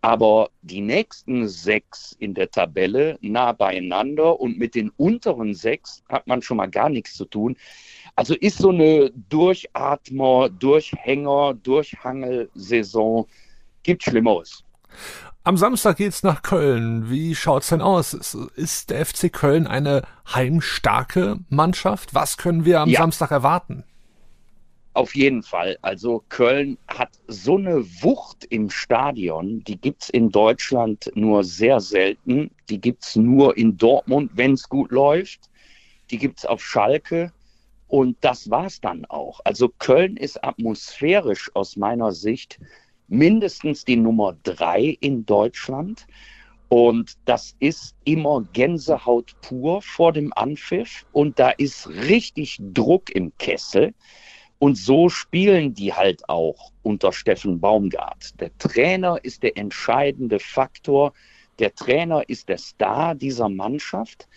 [0.00, 6.26] Aber die nächsten sechs in der Tabelle nah beieinander und mit den unteren sechs hat
[6.26, 7.56] man schon mal gar nichts zu tun.
[8.16, 13.26] Also ist so eine Durchatmer, Durchhänger, Durchhangelsaison,
[13.84, 14.64] gibt Schlimmeres.
[15.46, 17.08] Am Samstag geht's nach Köln.
[17.08, 18.14] Wie schaut's denn aus?
[18.56, 20.02] Ist der FC Köln eine
[20.34, 22.16] heimstarke Mannschaft?
[22.16, 22.98] Was können wir am ja.
[22.98, 23.84] Samstag erwarten?
[24.92, 25.78] Auf jeden Fall.
[25.82, 32.50] Also Köln hat so eine Wucht im Stadion, die gibt's in Deutschland nur sehr selten.
[32.68, 35.48] Die gibt's nur in Dortmund, wenn's gut läuft.
[36.10, 37.30] Die gibt's auf Schalke.
[37.86, 39.38] Und das war's dann auch.
[39.44, 42.58] Also Köln ist atmosphärisch aus meiner Sicht
[43.08, 46.06] mindestens die Nummer drei in Deutschland.
[46.68, 51.06] Und das ist immer Gänsehaut pur vor dem Anpfiff.
[51.12, 53.94] Und da ist richtig Druck im Kessel.
[54.58, 58.40] Und so spielen die halt auch unter Steffen Baumgart.
[58.40, 61.12] Der Trainer ist der entscheidende Faktor.
[61.58, 64.28] Der Trainer ist der Star dieser Mannschaft,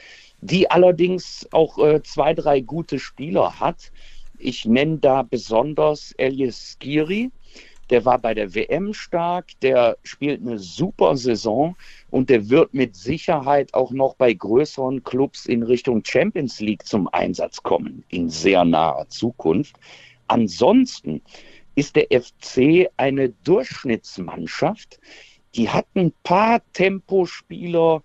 [0.41, 3.91] die allerdings auch äh, zwei, drei gute Spieler hat.
[4.37, 7.31] Ich nenne da besonders Elias Skiri,
[7.89, 11.75] der war bei der WM stark, der spielt eine super Saison
[12.09, 17.07] und der wird mit Sicherheit auch noch bei größeren Clubs in Richtung Champions League zum
[17.07, 19.75] Einsatz kommen in sehr naher Zukunft.
[20.27, 21.21] Ansonsten
[21.75, 24.99] ist der FC eine Durchschnittsmannschaft,
[25.55, 28.03] die hat ein paar Tempospieler,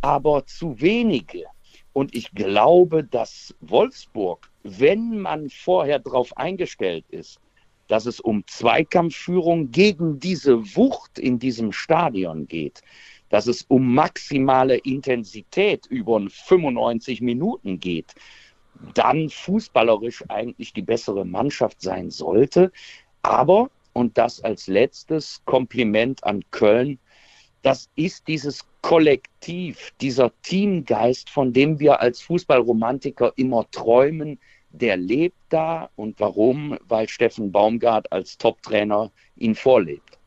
[0.00, 1.44] aber zu wenige.
[1.92, 7.40] Und ich glaube, dass Wolfsburg, wenn man vorher darauf eingestellt ist,
[7.90, 12.82] dass es um Zweikampfführung gegen diese Wucht in diesem Stadion geht,
[13.30, 18.14] dass es um maximale Intensität über 95 Minuten geht,
[18.94, 22.70] dann fußballerisch eigentlich die bessere Mannschaft sein sollte.
[23.22, 27.00] Aber, und das als letztes Kompliment an Köln,
[27.62, 34.38] das ist dieses Kollektiv, dieser Teamgeist, von dem wir als Fußballromantiker immer träumen,
[34.70, 35.90] der lebt da.
[35.96, 36.78] Und warum?
[36.88, 40.18] Weil Steffen Baumgart als Top-Trainer ihn vorlebt.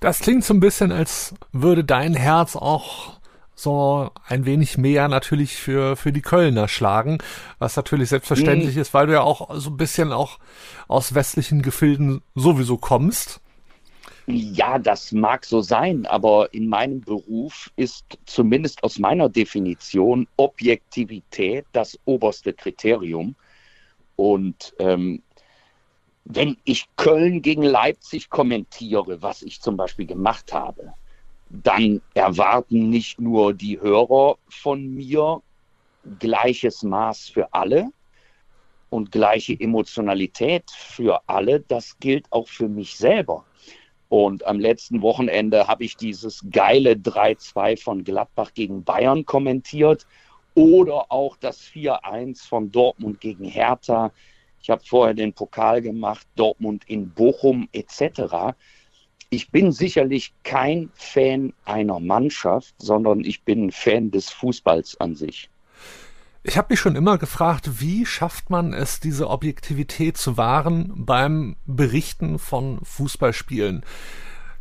[0.00, 3.18] Das klingt so ein bisschen, als würde dein Herz auch
[3.56, 7.18] so ein wenig mehr natürlich für, für die Kölner schlagen,
[7.58, 8.80] was natürlich selbstverständlich mhm.
[8.80, 10.38] ist, weil du ja auch so ein bisschen auch
[10.88, 13.40] aus westlichen Gefilden sowieso kommst.
[14.26, 21.66] Ja, das mag so sein, aber in meinem Beruf ist zumindest aus meiner Definition Objektivität
[21.72, 23.36] das oberste Kriterium.
[24.16, 25.22] Und ähm,
[26.24, 30.94] wenn ich Köln gegen Leipzig kommentiere, was ich zum Beispiel gemacht habe,
[31.50, 35.42] dann erwarten nicht nur die Hörer von mir
[36.18, 37.90] gleiches Maß für alle
[38.90, 43.44] und gleiche Emotionalität für alle, das gilt auch für mich selber.
[44.08, 50.06] Und am letzten Wochenende habe ich dieses geile 3-2 von Gladbach gegen Bayern kommentiert
[50.54, 54.12] oder auch das 4-1 von Dortmund gegen Hertha.
[54.62, 58.54] Ich habe vorher den Pokal gemacht, Dortmund in Bochum etc.
[59.30, 65.50] Ich bin sicherlich kein Fan einer Mannschaft, sondern ich bin Fan des Fußballs an sich.
[66.46, 71.56] Ich habe mich schon immer gefragt, wie schafft man es, diese Objektivität zu wahren beim
[71.64, 73.82] Berichten von Fußballspielen?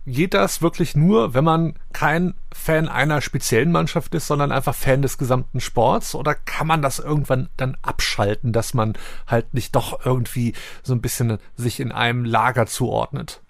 [0.05, 5.01] Geht das wirklich nur, wenn man kein Fan einer speziellen Mannschaft ist, sondern einfach Fan
[5.01, 6.13] des gesamten Sports?
[6.13, 8.93] Oder kann man das irgendwann dann abschalten, dass man
[9.27, 13.41] halt nicht doch irgendwie so ein bisschen sich in einem Lager zuordnet?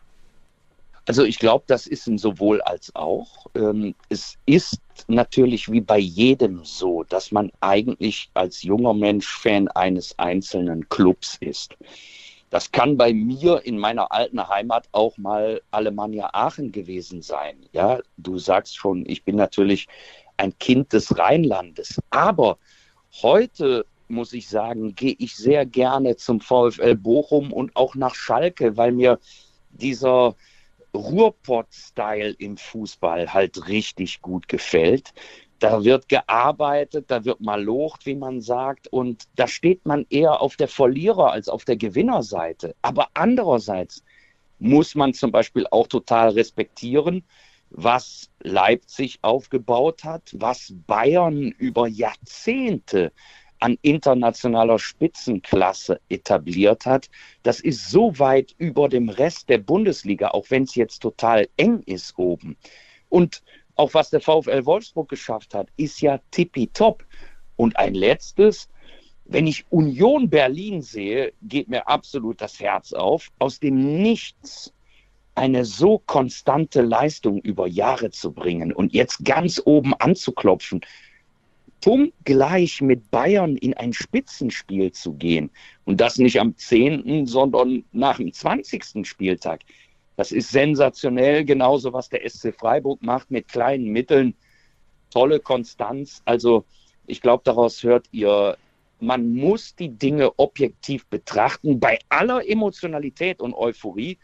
[1.05, 3.47] Also ich glaube, das ist ein sowohl als auch.
[3.55, 9.67] Ähm, es ist natürlich wie bei jedem so, dass man eigentlich als junger Mensch Fan
[9.69, 11.75] eines einzelnen Clubs ist.
[12.53, 17.65] Das kann bei mir in meiner alten Heimat auch mal Alemannia Aachen gewesen sein.
[17.71, 19.87] Ja, du sagst schon, ich bin natürlich
[20.37, 21.99] ein Kind des Rheinlandes.
[22.11, 22.59] Aber
[23.23, 28.77] heute muss ich sagen, gehe ich sehr gerne zum VfL Bochum und auch nach Schalke,
[28.77, 29.17] weil mir
[29.71, 30.35] dieser
[30.93, 35.11] Ruhrpott-Style im Fußball halt richtig gut gefällt.
[35.59, 40.41] Da wird gearbeitet, da wird mal locht, wie man sagt, und da steht man eher
[40.41, 42.75] auf der Verlierer- als auf der Gewinnerseite.
[42.81, 44.03] Aber andererseits
[44.59, 47.23] muss man zum Beispiel auch total respektieren,
[47.69, 53.11] was Leipzig aufgebaut hat, was Bayern über Jahrzehnte
[53.59, 57.09] an internationaler Spitzenklasse etabliert hat,
[57.43, 61.81] das ist so weit über dem Rest der Bundesliga, auch wenn es jetzt total eng
[61.85, 62.57] ist oben.
[63.07, 63.42] Und
[63.75, 67.03] auch was der VfL Wolfsburg geschafft hat, ist ja tippitopp.
[67.55, 68.67] Und ein letztes,
[69.25, 73.29] wenn ich Union Berlin sehe, geht mir absolut das Herz auf.
[73.39, 74.73] Aus dem Nichts
[75.35, 80.81] eine so konstante Leistung über Jahre zu bringen und jetzt ganz oben anzuklopfen,
[81.81, 85.49] punktgleich mit Bayern in ein Spitzenspiel zu gehen.
[85.85, 89.05] Und das nicht am 10., sondern nach dem 20.
[89.05, 89.61] Spieltag.
[90.15, 94.35] Das ist sensationell, genauso was der SC Freiburg macht mit kleinen Mitteln.
[95.09, 96.21] Tolle Konstanz.
[96.25, 96.65] Also
[97.07, 98.57] ich glaube, daraus hört ihr,
[98.99, 104.17] man muss die Dinge objektiv betrachten, bei aller Emotionalität und Euphorie,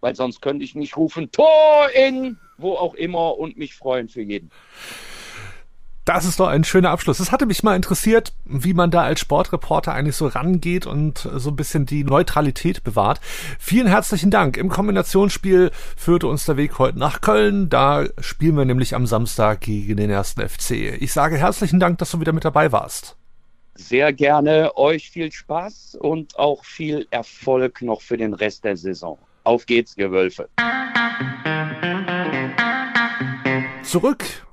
[0.00, 4.22] weil sonst könnte ich nicht rufen, Tor in, wo auch immer und mich freuen für
[4.22, 4.50] jeden.
[6.06, 7.18] Das ist doch ein schöner Abschluss.
[7.18, 11.50] Es hatte mich mal interessiert, wie man da als Sportreporter eigentlich so rangeht und so
[11.50, 13.20] ein bisschen die Neutralität bewahrt.
[13.58, 14.56] Vielen herzlichen Dank.
[14.56, 17.68] Im Kombinationsspiel führte uns der Weg heute nach Köln.
[17.68, 20.96] Da spielen wir nämlich am Samstag gegen den ersten FC.
[21.00, 23.16] Ich sage herzlichen Dank, dass du wieder mit dabei warst.
[23.74, 24.76] Sehr gerne.
[24.76, 29.18] Euch viel Spaß und auch viel Erfolg noch für den Rest der Saison.
[29.42, 30.48] Auf geht's, Gewölfe.
[33.82, 34.45] Zurück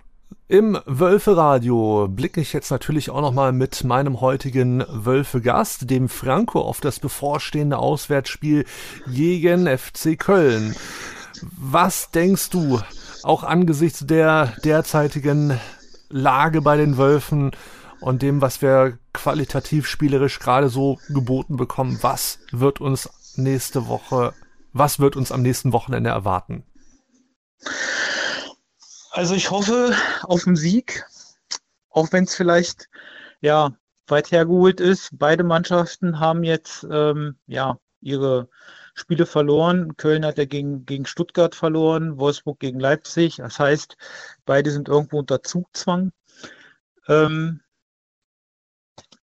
[0.48, 6.82] im Wölferadio blicke ich jetzt natürlich auch nochmal mit meinem heutigen Wölfe-Gast, dem Franco, auf
[6.82, 8.66] das bevorstehende Auswärtsspiel
[9.08, 10.76] gegen FC Köln.
[11.42, 12.80] Was denkst du,
[13.24, 15.60] auch angesichts der derzeitigen
[16.10, 17.52] Lage bei den Wölfen
[18.02, 24.34] und dem, was wir qualitativ spielerisch gerade so geboten bekommen, was wird uns nächste Woche,
[24.74, 26.64] was wird uns am nächsten Wochenende erwarten?
[29.16, 29.94] Also ich hoffe
[30.24, 31.06] auf einen Sieg,
[31.92, 32.90] auch wenn es vielleicht
[33.42, 35.12] ja weit hergeholt ist.
[35.14, 38.50] Beide Mannschaften haben jetzt ähm, ja ihre
[38.96, 39.98] Spiele verloren.
[39.98, 43.36] Köln hat ja gegen, gegen Stuttgart verloren, Wolfsburg gegen Leipzig.
[43.36, 43.98] Das heißt,
[44.46, 46.12] beide sind irgendwo unter Zugzwang.
[47.08, 47.62] Ähm,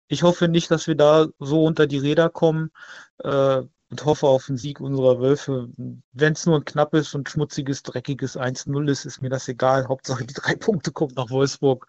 [0.08, 2.72] ich hoffe nicht, dass wir da so unter die Räder kommen
[3.20, 5.70] äh, und hoffe auf einen Sieg unserer Wölfe.
[6.14, 9.88] Wenn es nur ein knappes und schmutziges, dreckiges 1-0 ist, ist mir das egal.
[9.88, 11.88] Hauptsache die drei Punkte kommen nach Wolfsburg.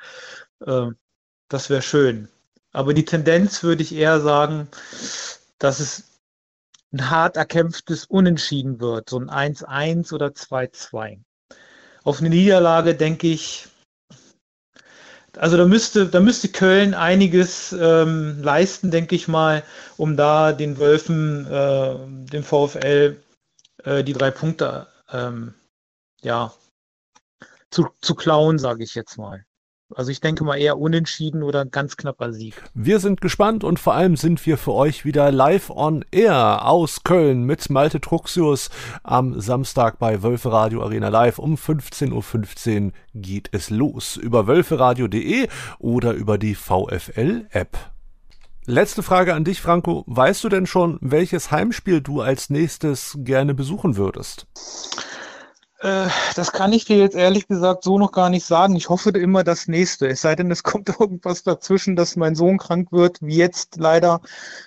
[0.60, 0.88] Äh,
[1.48, 2.28] das wäre schön.
[2.72, 4.68] Aber die Tendenz würde ich eher sagen,
[5.58, 6.20] dass es
[6.92, 11.20] ein hart erkämpftes Unentschieden wird, so ein 1-1 oder 2-2.
[12.04, 13.68] Auf eine Niederlage denke ich,
[15.36, 19.62] also da müsste, da müsste Köln einiges ähm, leisten, denke ich mal,
[19.96, 21.96] um da den Wölfen, äh,
[22.30, 23.16] dem VfL,
[23.84, 25.54] äh, die drei Punkte ähm,
[26.22, 26.52] ja,
[27.70, 29.45] zu, zu klauen, sage ich jetzt mal.
[29.94, 32.54] Also ich denke mal eher unentschieden oder ganz knapper Sieg.
[32.74, 37.04] Wir sind gespannt und vor allem sind wir für euch wieder live on air aus
[37.04, 38.68] Köln mit Malte Truxius
[39.04, 44.48] am Samstag bei Wölfe Radio Arena Live um 15.15 .15 Uhr geht es los über
[44.48, 45.46] wölferadio.de
[45.78, 47.78] oder über die VFL App.
[48.64, 50.02] Letzte Frage an dich, Franco.
[50.08, 54.48] Weißt du denn schon, welches Heimspiel du als nächstes gerne besuchen würdest?
[55.86, 58.74] Äh, das kann ich dir jetzt ehrlich gesagt so noch gar nicht sagen.
[58.74, 60.08] Ich hoffe immer das nächste.
[60.08, 64.20] Es sei denn, es kommt irgendwas dazwischen, dass mein Sohn krank wird, wie jetzt leider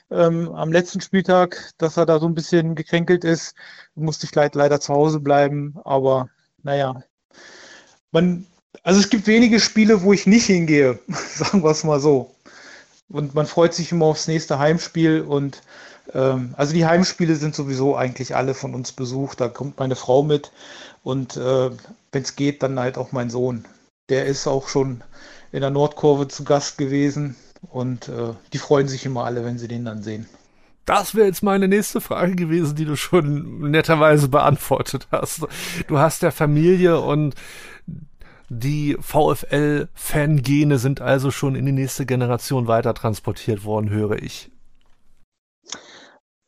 [0.09, 3.53] ähm, am letzten Spieltag, dass er da so ein bisschen gekränkelt ist.
[3.95, 5.76] Musste ich leider zu Hause bleiben.
[5.84, 6.30] Aber
[6.63, 7.03] naja,
[8.11, 8.45] man,
[8.84, 10.99] also es gibt wenige Spiele, wo ich nicht hingehe,
[11.36, 12.34] sagen wir es mal so.
[13.09, 15.61] Und man freut sich immer aufs nächste Heimspiel und
[16.14, 19.41] ähm, also die Heimspiele sind sowieso eigentlich alle von uns besucht.
[19.41, 20.51] Da kommt meine Frau mit.
[21.03, 21.72] Und äh,
[22.12, 23.66] wenn es geht, dann halt auch mein Sohn.
[24.10, 25.03] Der ist auch schon
[25.51, 27.36] in der Nordkurve zu Gast gewesen
[27.72, 30.28] und äh, die freuen sich immer alle, wenn sie den dann sehen.
[30.86, 35.45] Das wäre jetzt meine nächste Frage gewesen, die du schon netterweise beantwortet hast.
[35.88, 37.36] Du hast ja Familie und
[38.49, 44.49] die VfL-Fangene sind also schon in die nächste Generation weiter transportiert worden, höre ich.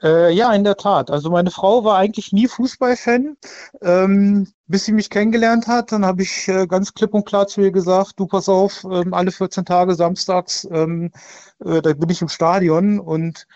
[0.02, 1.12] Äh, ja, in der Tat.
[1.12, 3.38] Also meine Frau war eigentlich nie Fußballfan,
[3.82, 5.91] ähm, bis sie mich kennengelernt hat.
[5.91, 9.14] Dann habe ich äh, ganz klipp und klar zu ihr gesagt, du pass auf, ähm,
[9.14, 11.12] alle 14 Tage samstags, ähm,
[11.64, 13.47] äh, da bin ich im Stadion und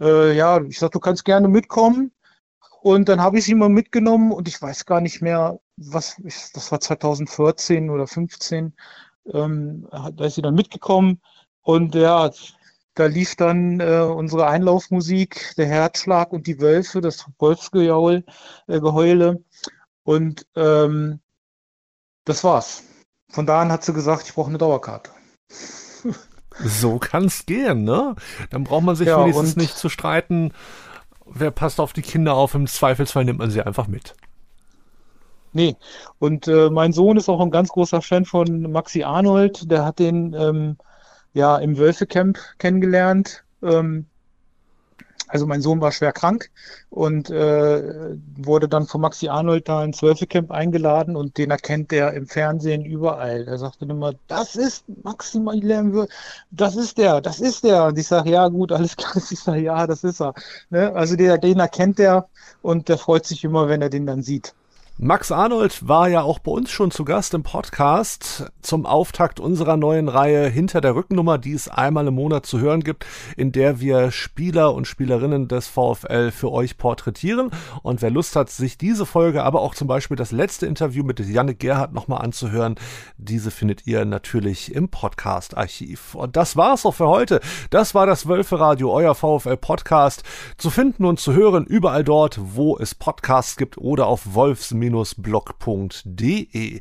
[0.00, 2.12] äh, ja, ich sag, du kannst gerne mitkommen.
[2.82, 6.20] Und dann habe ich sie mal mitgenommen und ich weiß gar nicht mehr, was,
[6.52, 8.74] das war 2014 oder 15,
[9.32, 11.22] ähm, da ist sie dann mitgekommen.
[11.62, 12.30] Und ja,
[12.94, 18.24] da lief dann äh, unsere Einlaufmusik, der Herzschlag und die Wölfe, das Wolfsgejaul,
[18.68, 19.42] äh, Geheule.
[20.04, 21.20] Und ähm,
[22.24, 22.84] das war's.
[23.28, 25.10] Von da an hat sie gesagt, ich brauche eine Dauerkarte.
[26.60, 28.14] so kann's gehen, ne?
[28.50, 30.52] Dann braucht man sich ja, wenigstens nicht zu streiten,
[31.26, 32.54] wer passt auf die Kinder auf.
[32.54, 34.14] Im Zweifelsfall nimmt man sie einfach mit.
[35.52, 35.76] Nee,
[36.18, 39.70] und äh, mein Sohn ist auch ein ganz großer Fan von Maxi Arnold.
[39.70, 40.76] Der hat den ähm,
[41.34, 43.44] ja im Wölfecamp kennengelernt.
[43.62, 44.06] Ähm,
[45.34, 46.50] also mein Sohn war schwer krank
[46.90, 52.12] und äh, wurde dann von Maxi Arnold da ins Wölfecamp eingeladen und den erkennt er
[52.12, 53.48] im Fernsehen überall.
[53.48, 56.06] Er sagte immer, das ist Maximilian,
[56.52, 57.86] das ist der, das ist der.
[57.86, 59.14] Und ich sage, ja gut, alles klar.
[59.30, 60.34] Ich sage, ja, das ist er.
[60.70, 60.92] Ne?
[60.94, 62.28] Also der, den erkennt er
[62.62, 64.54] und der freut sich immer, wenn er den dann sieht.
[64.96, 69.76] Max Arnold war ja auch bei uns schon zu Gast im Podcast zum Auftakt unserer
[69.76, 73.04] neuen Reihe Hinter der Rückennummer, die es einmal im Monat zu hören gibt,
[73.36, 77.50] in der wir Spieler und Spielerinnen des VfL für euch porträtieren.
[77.82, 81.18] Und wer Lust hat, sich diese Folge, aber auch zum Beispiel das letzte Interview mit
[81.18, 82.76] Janne Gerhardt nochmal anzuhören,
[83.18, 86.14] diese findet ihr natürlich im Podcast-Archiv.
[86.14, 87.40] Und das war's auch für heute.
[87.70, 90.22] Das war das Wölfe Radio, euer VfL Podcast.
[90.56, 94.70] Zu finden und zu hören überall dort, wo es Podcasts gibt oder auf Wolfs
[95.16, 96.80] blog.de.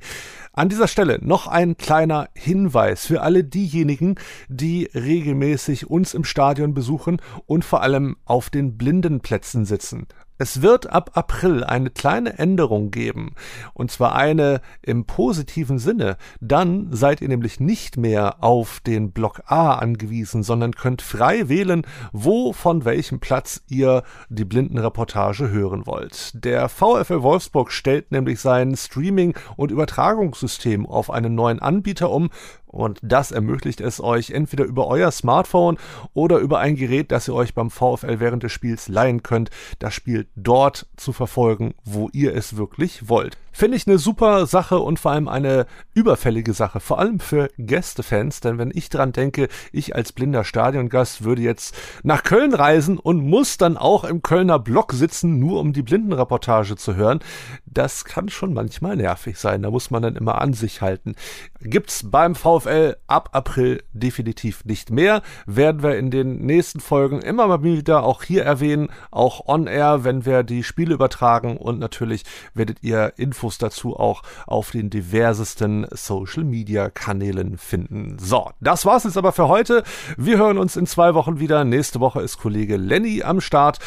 [0.52, 4.16] An dieser Stelle noch ein kleiner Hinweis für alle diejenigen,
[4.50, 10.08] die regelmäßig uns im Stadion besuchen und vor allem auf den Blindenplätzen sitzen.
[10.38, 13.36] Es wird ab April eine kleine Änderung geben,
[13.74, 16.18] und zwar eine im positiven Sinne.
[16.42, 21.84] Dann seid ihr nämlich nicht mehr auf den Block A angewiesen, sondern könnt frei wählen,
[22.12, 26.32] wo von welchem Platz ihr die Blindenreportage hören wollt.
[26.44, 32.30] Der VfL Wolfsburg stellt nämlich sein Streaming- und Übertragungssystem auf einen neuen Anbieter um,
[32.74, 35.78] und das ermöglicht es euch entweder über euer Smartphone
[36.14, 39.94] oder über ein Gerät, das ihr euch beim VfL während des Spiels leihen könnt, das
[39.94, 43.38] Spiel dort zu verfolgen, wo ihr es wirklich wollt.
[43.56, 48.40] Finde ich eine super Sache und vor allem eine überfällige Sache, vor allem für Gästefans,
[48.40, 53.24] denn wenn ich dran denke, ich als blinder Stadiongast würde jetzt nach Köln reisen und
[53.24, 57.20] muss dann auch im Kölner Block sitzen, nur um die Blindenreportage zu hören,
[57.68, 61.14] das kann schon manchmal nervig sein, da muss man dann immer an sich halten.
[61.62, 67.46] Gibt's beim VfL ab April definitiv nicht mehr, werden wir in den nächsten Folgen immer
[67.46, 72.24] mal wieder auch hier erwähnen, auch on air, wenn wir die Spiele übertragen und natürlich
[72.56, 78.18] werdet ihr Infos Infos dazu auch auf den diversesten Social Media Kanälen finden.
[78.18, 79.84] So, das war's jetzt aber für heute.
[80.16, 81.66] Wir hören uns in zwei Wochen wieder.
[81.66, 83.80] Nächste Woche ist Kollege Lenny am Start.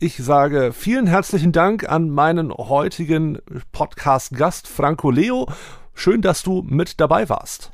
[0.00, 3.38] Ich sage vielen herzlichen Dank an meinen heutigen
[3.70, 5.46] Podcast-Gast Franco Leo.
[5.94, 7.70] Schön, dass du mit dabei warst.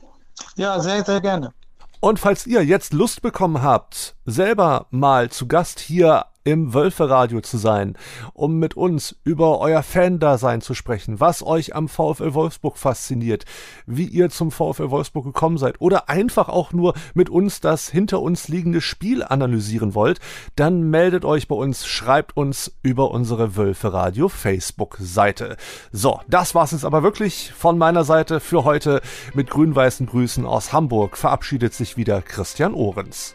[0.57, 1.55] Ja, sehr, sehr gerne.
[2.01, 7.59] Und falls ihr jetzt Lust bekommen habt, selber mal zu Gast hier im Wölferadio zu
[7.59, 7.97] sein,
[8.33, 13.45] um mit uns über euer Fan-Dasein zu sprechen, was euch am VfL Wolfsburg fasziniert,
[13.87, 18.23] wie ihr zum VfL Wolfsburg gekommen seid oder einfach auch nur mit uns das hinter
[18.23, 20.19] uns liegende Spiel analysieren wollt,
[20.57, 25.57] dann meldet euch bei uns, schreibt uns über unsere Wölferadio Facebook-Seite.
[25.93, 29.03] So, das war's jetzt aber wirklich von meiner Seite für heute.
[29.35, 33.35] Mit grün-weißen Grüßen aus Hamburg verabschiedet sich wieder Christian Ohrens.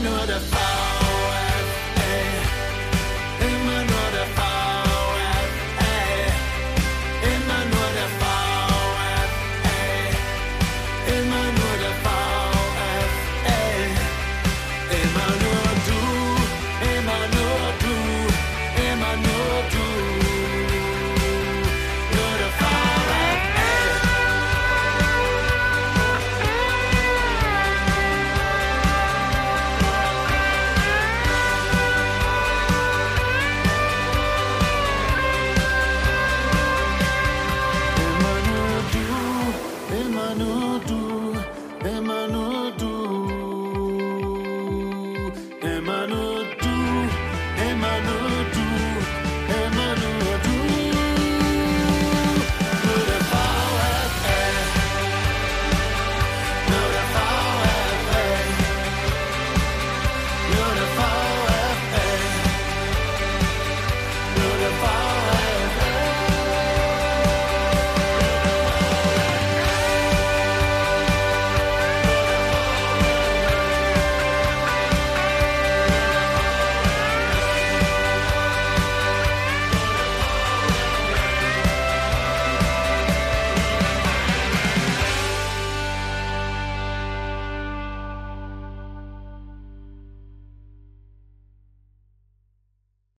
[0.00, 0.77] another fight.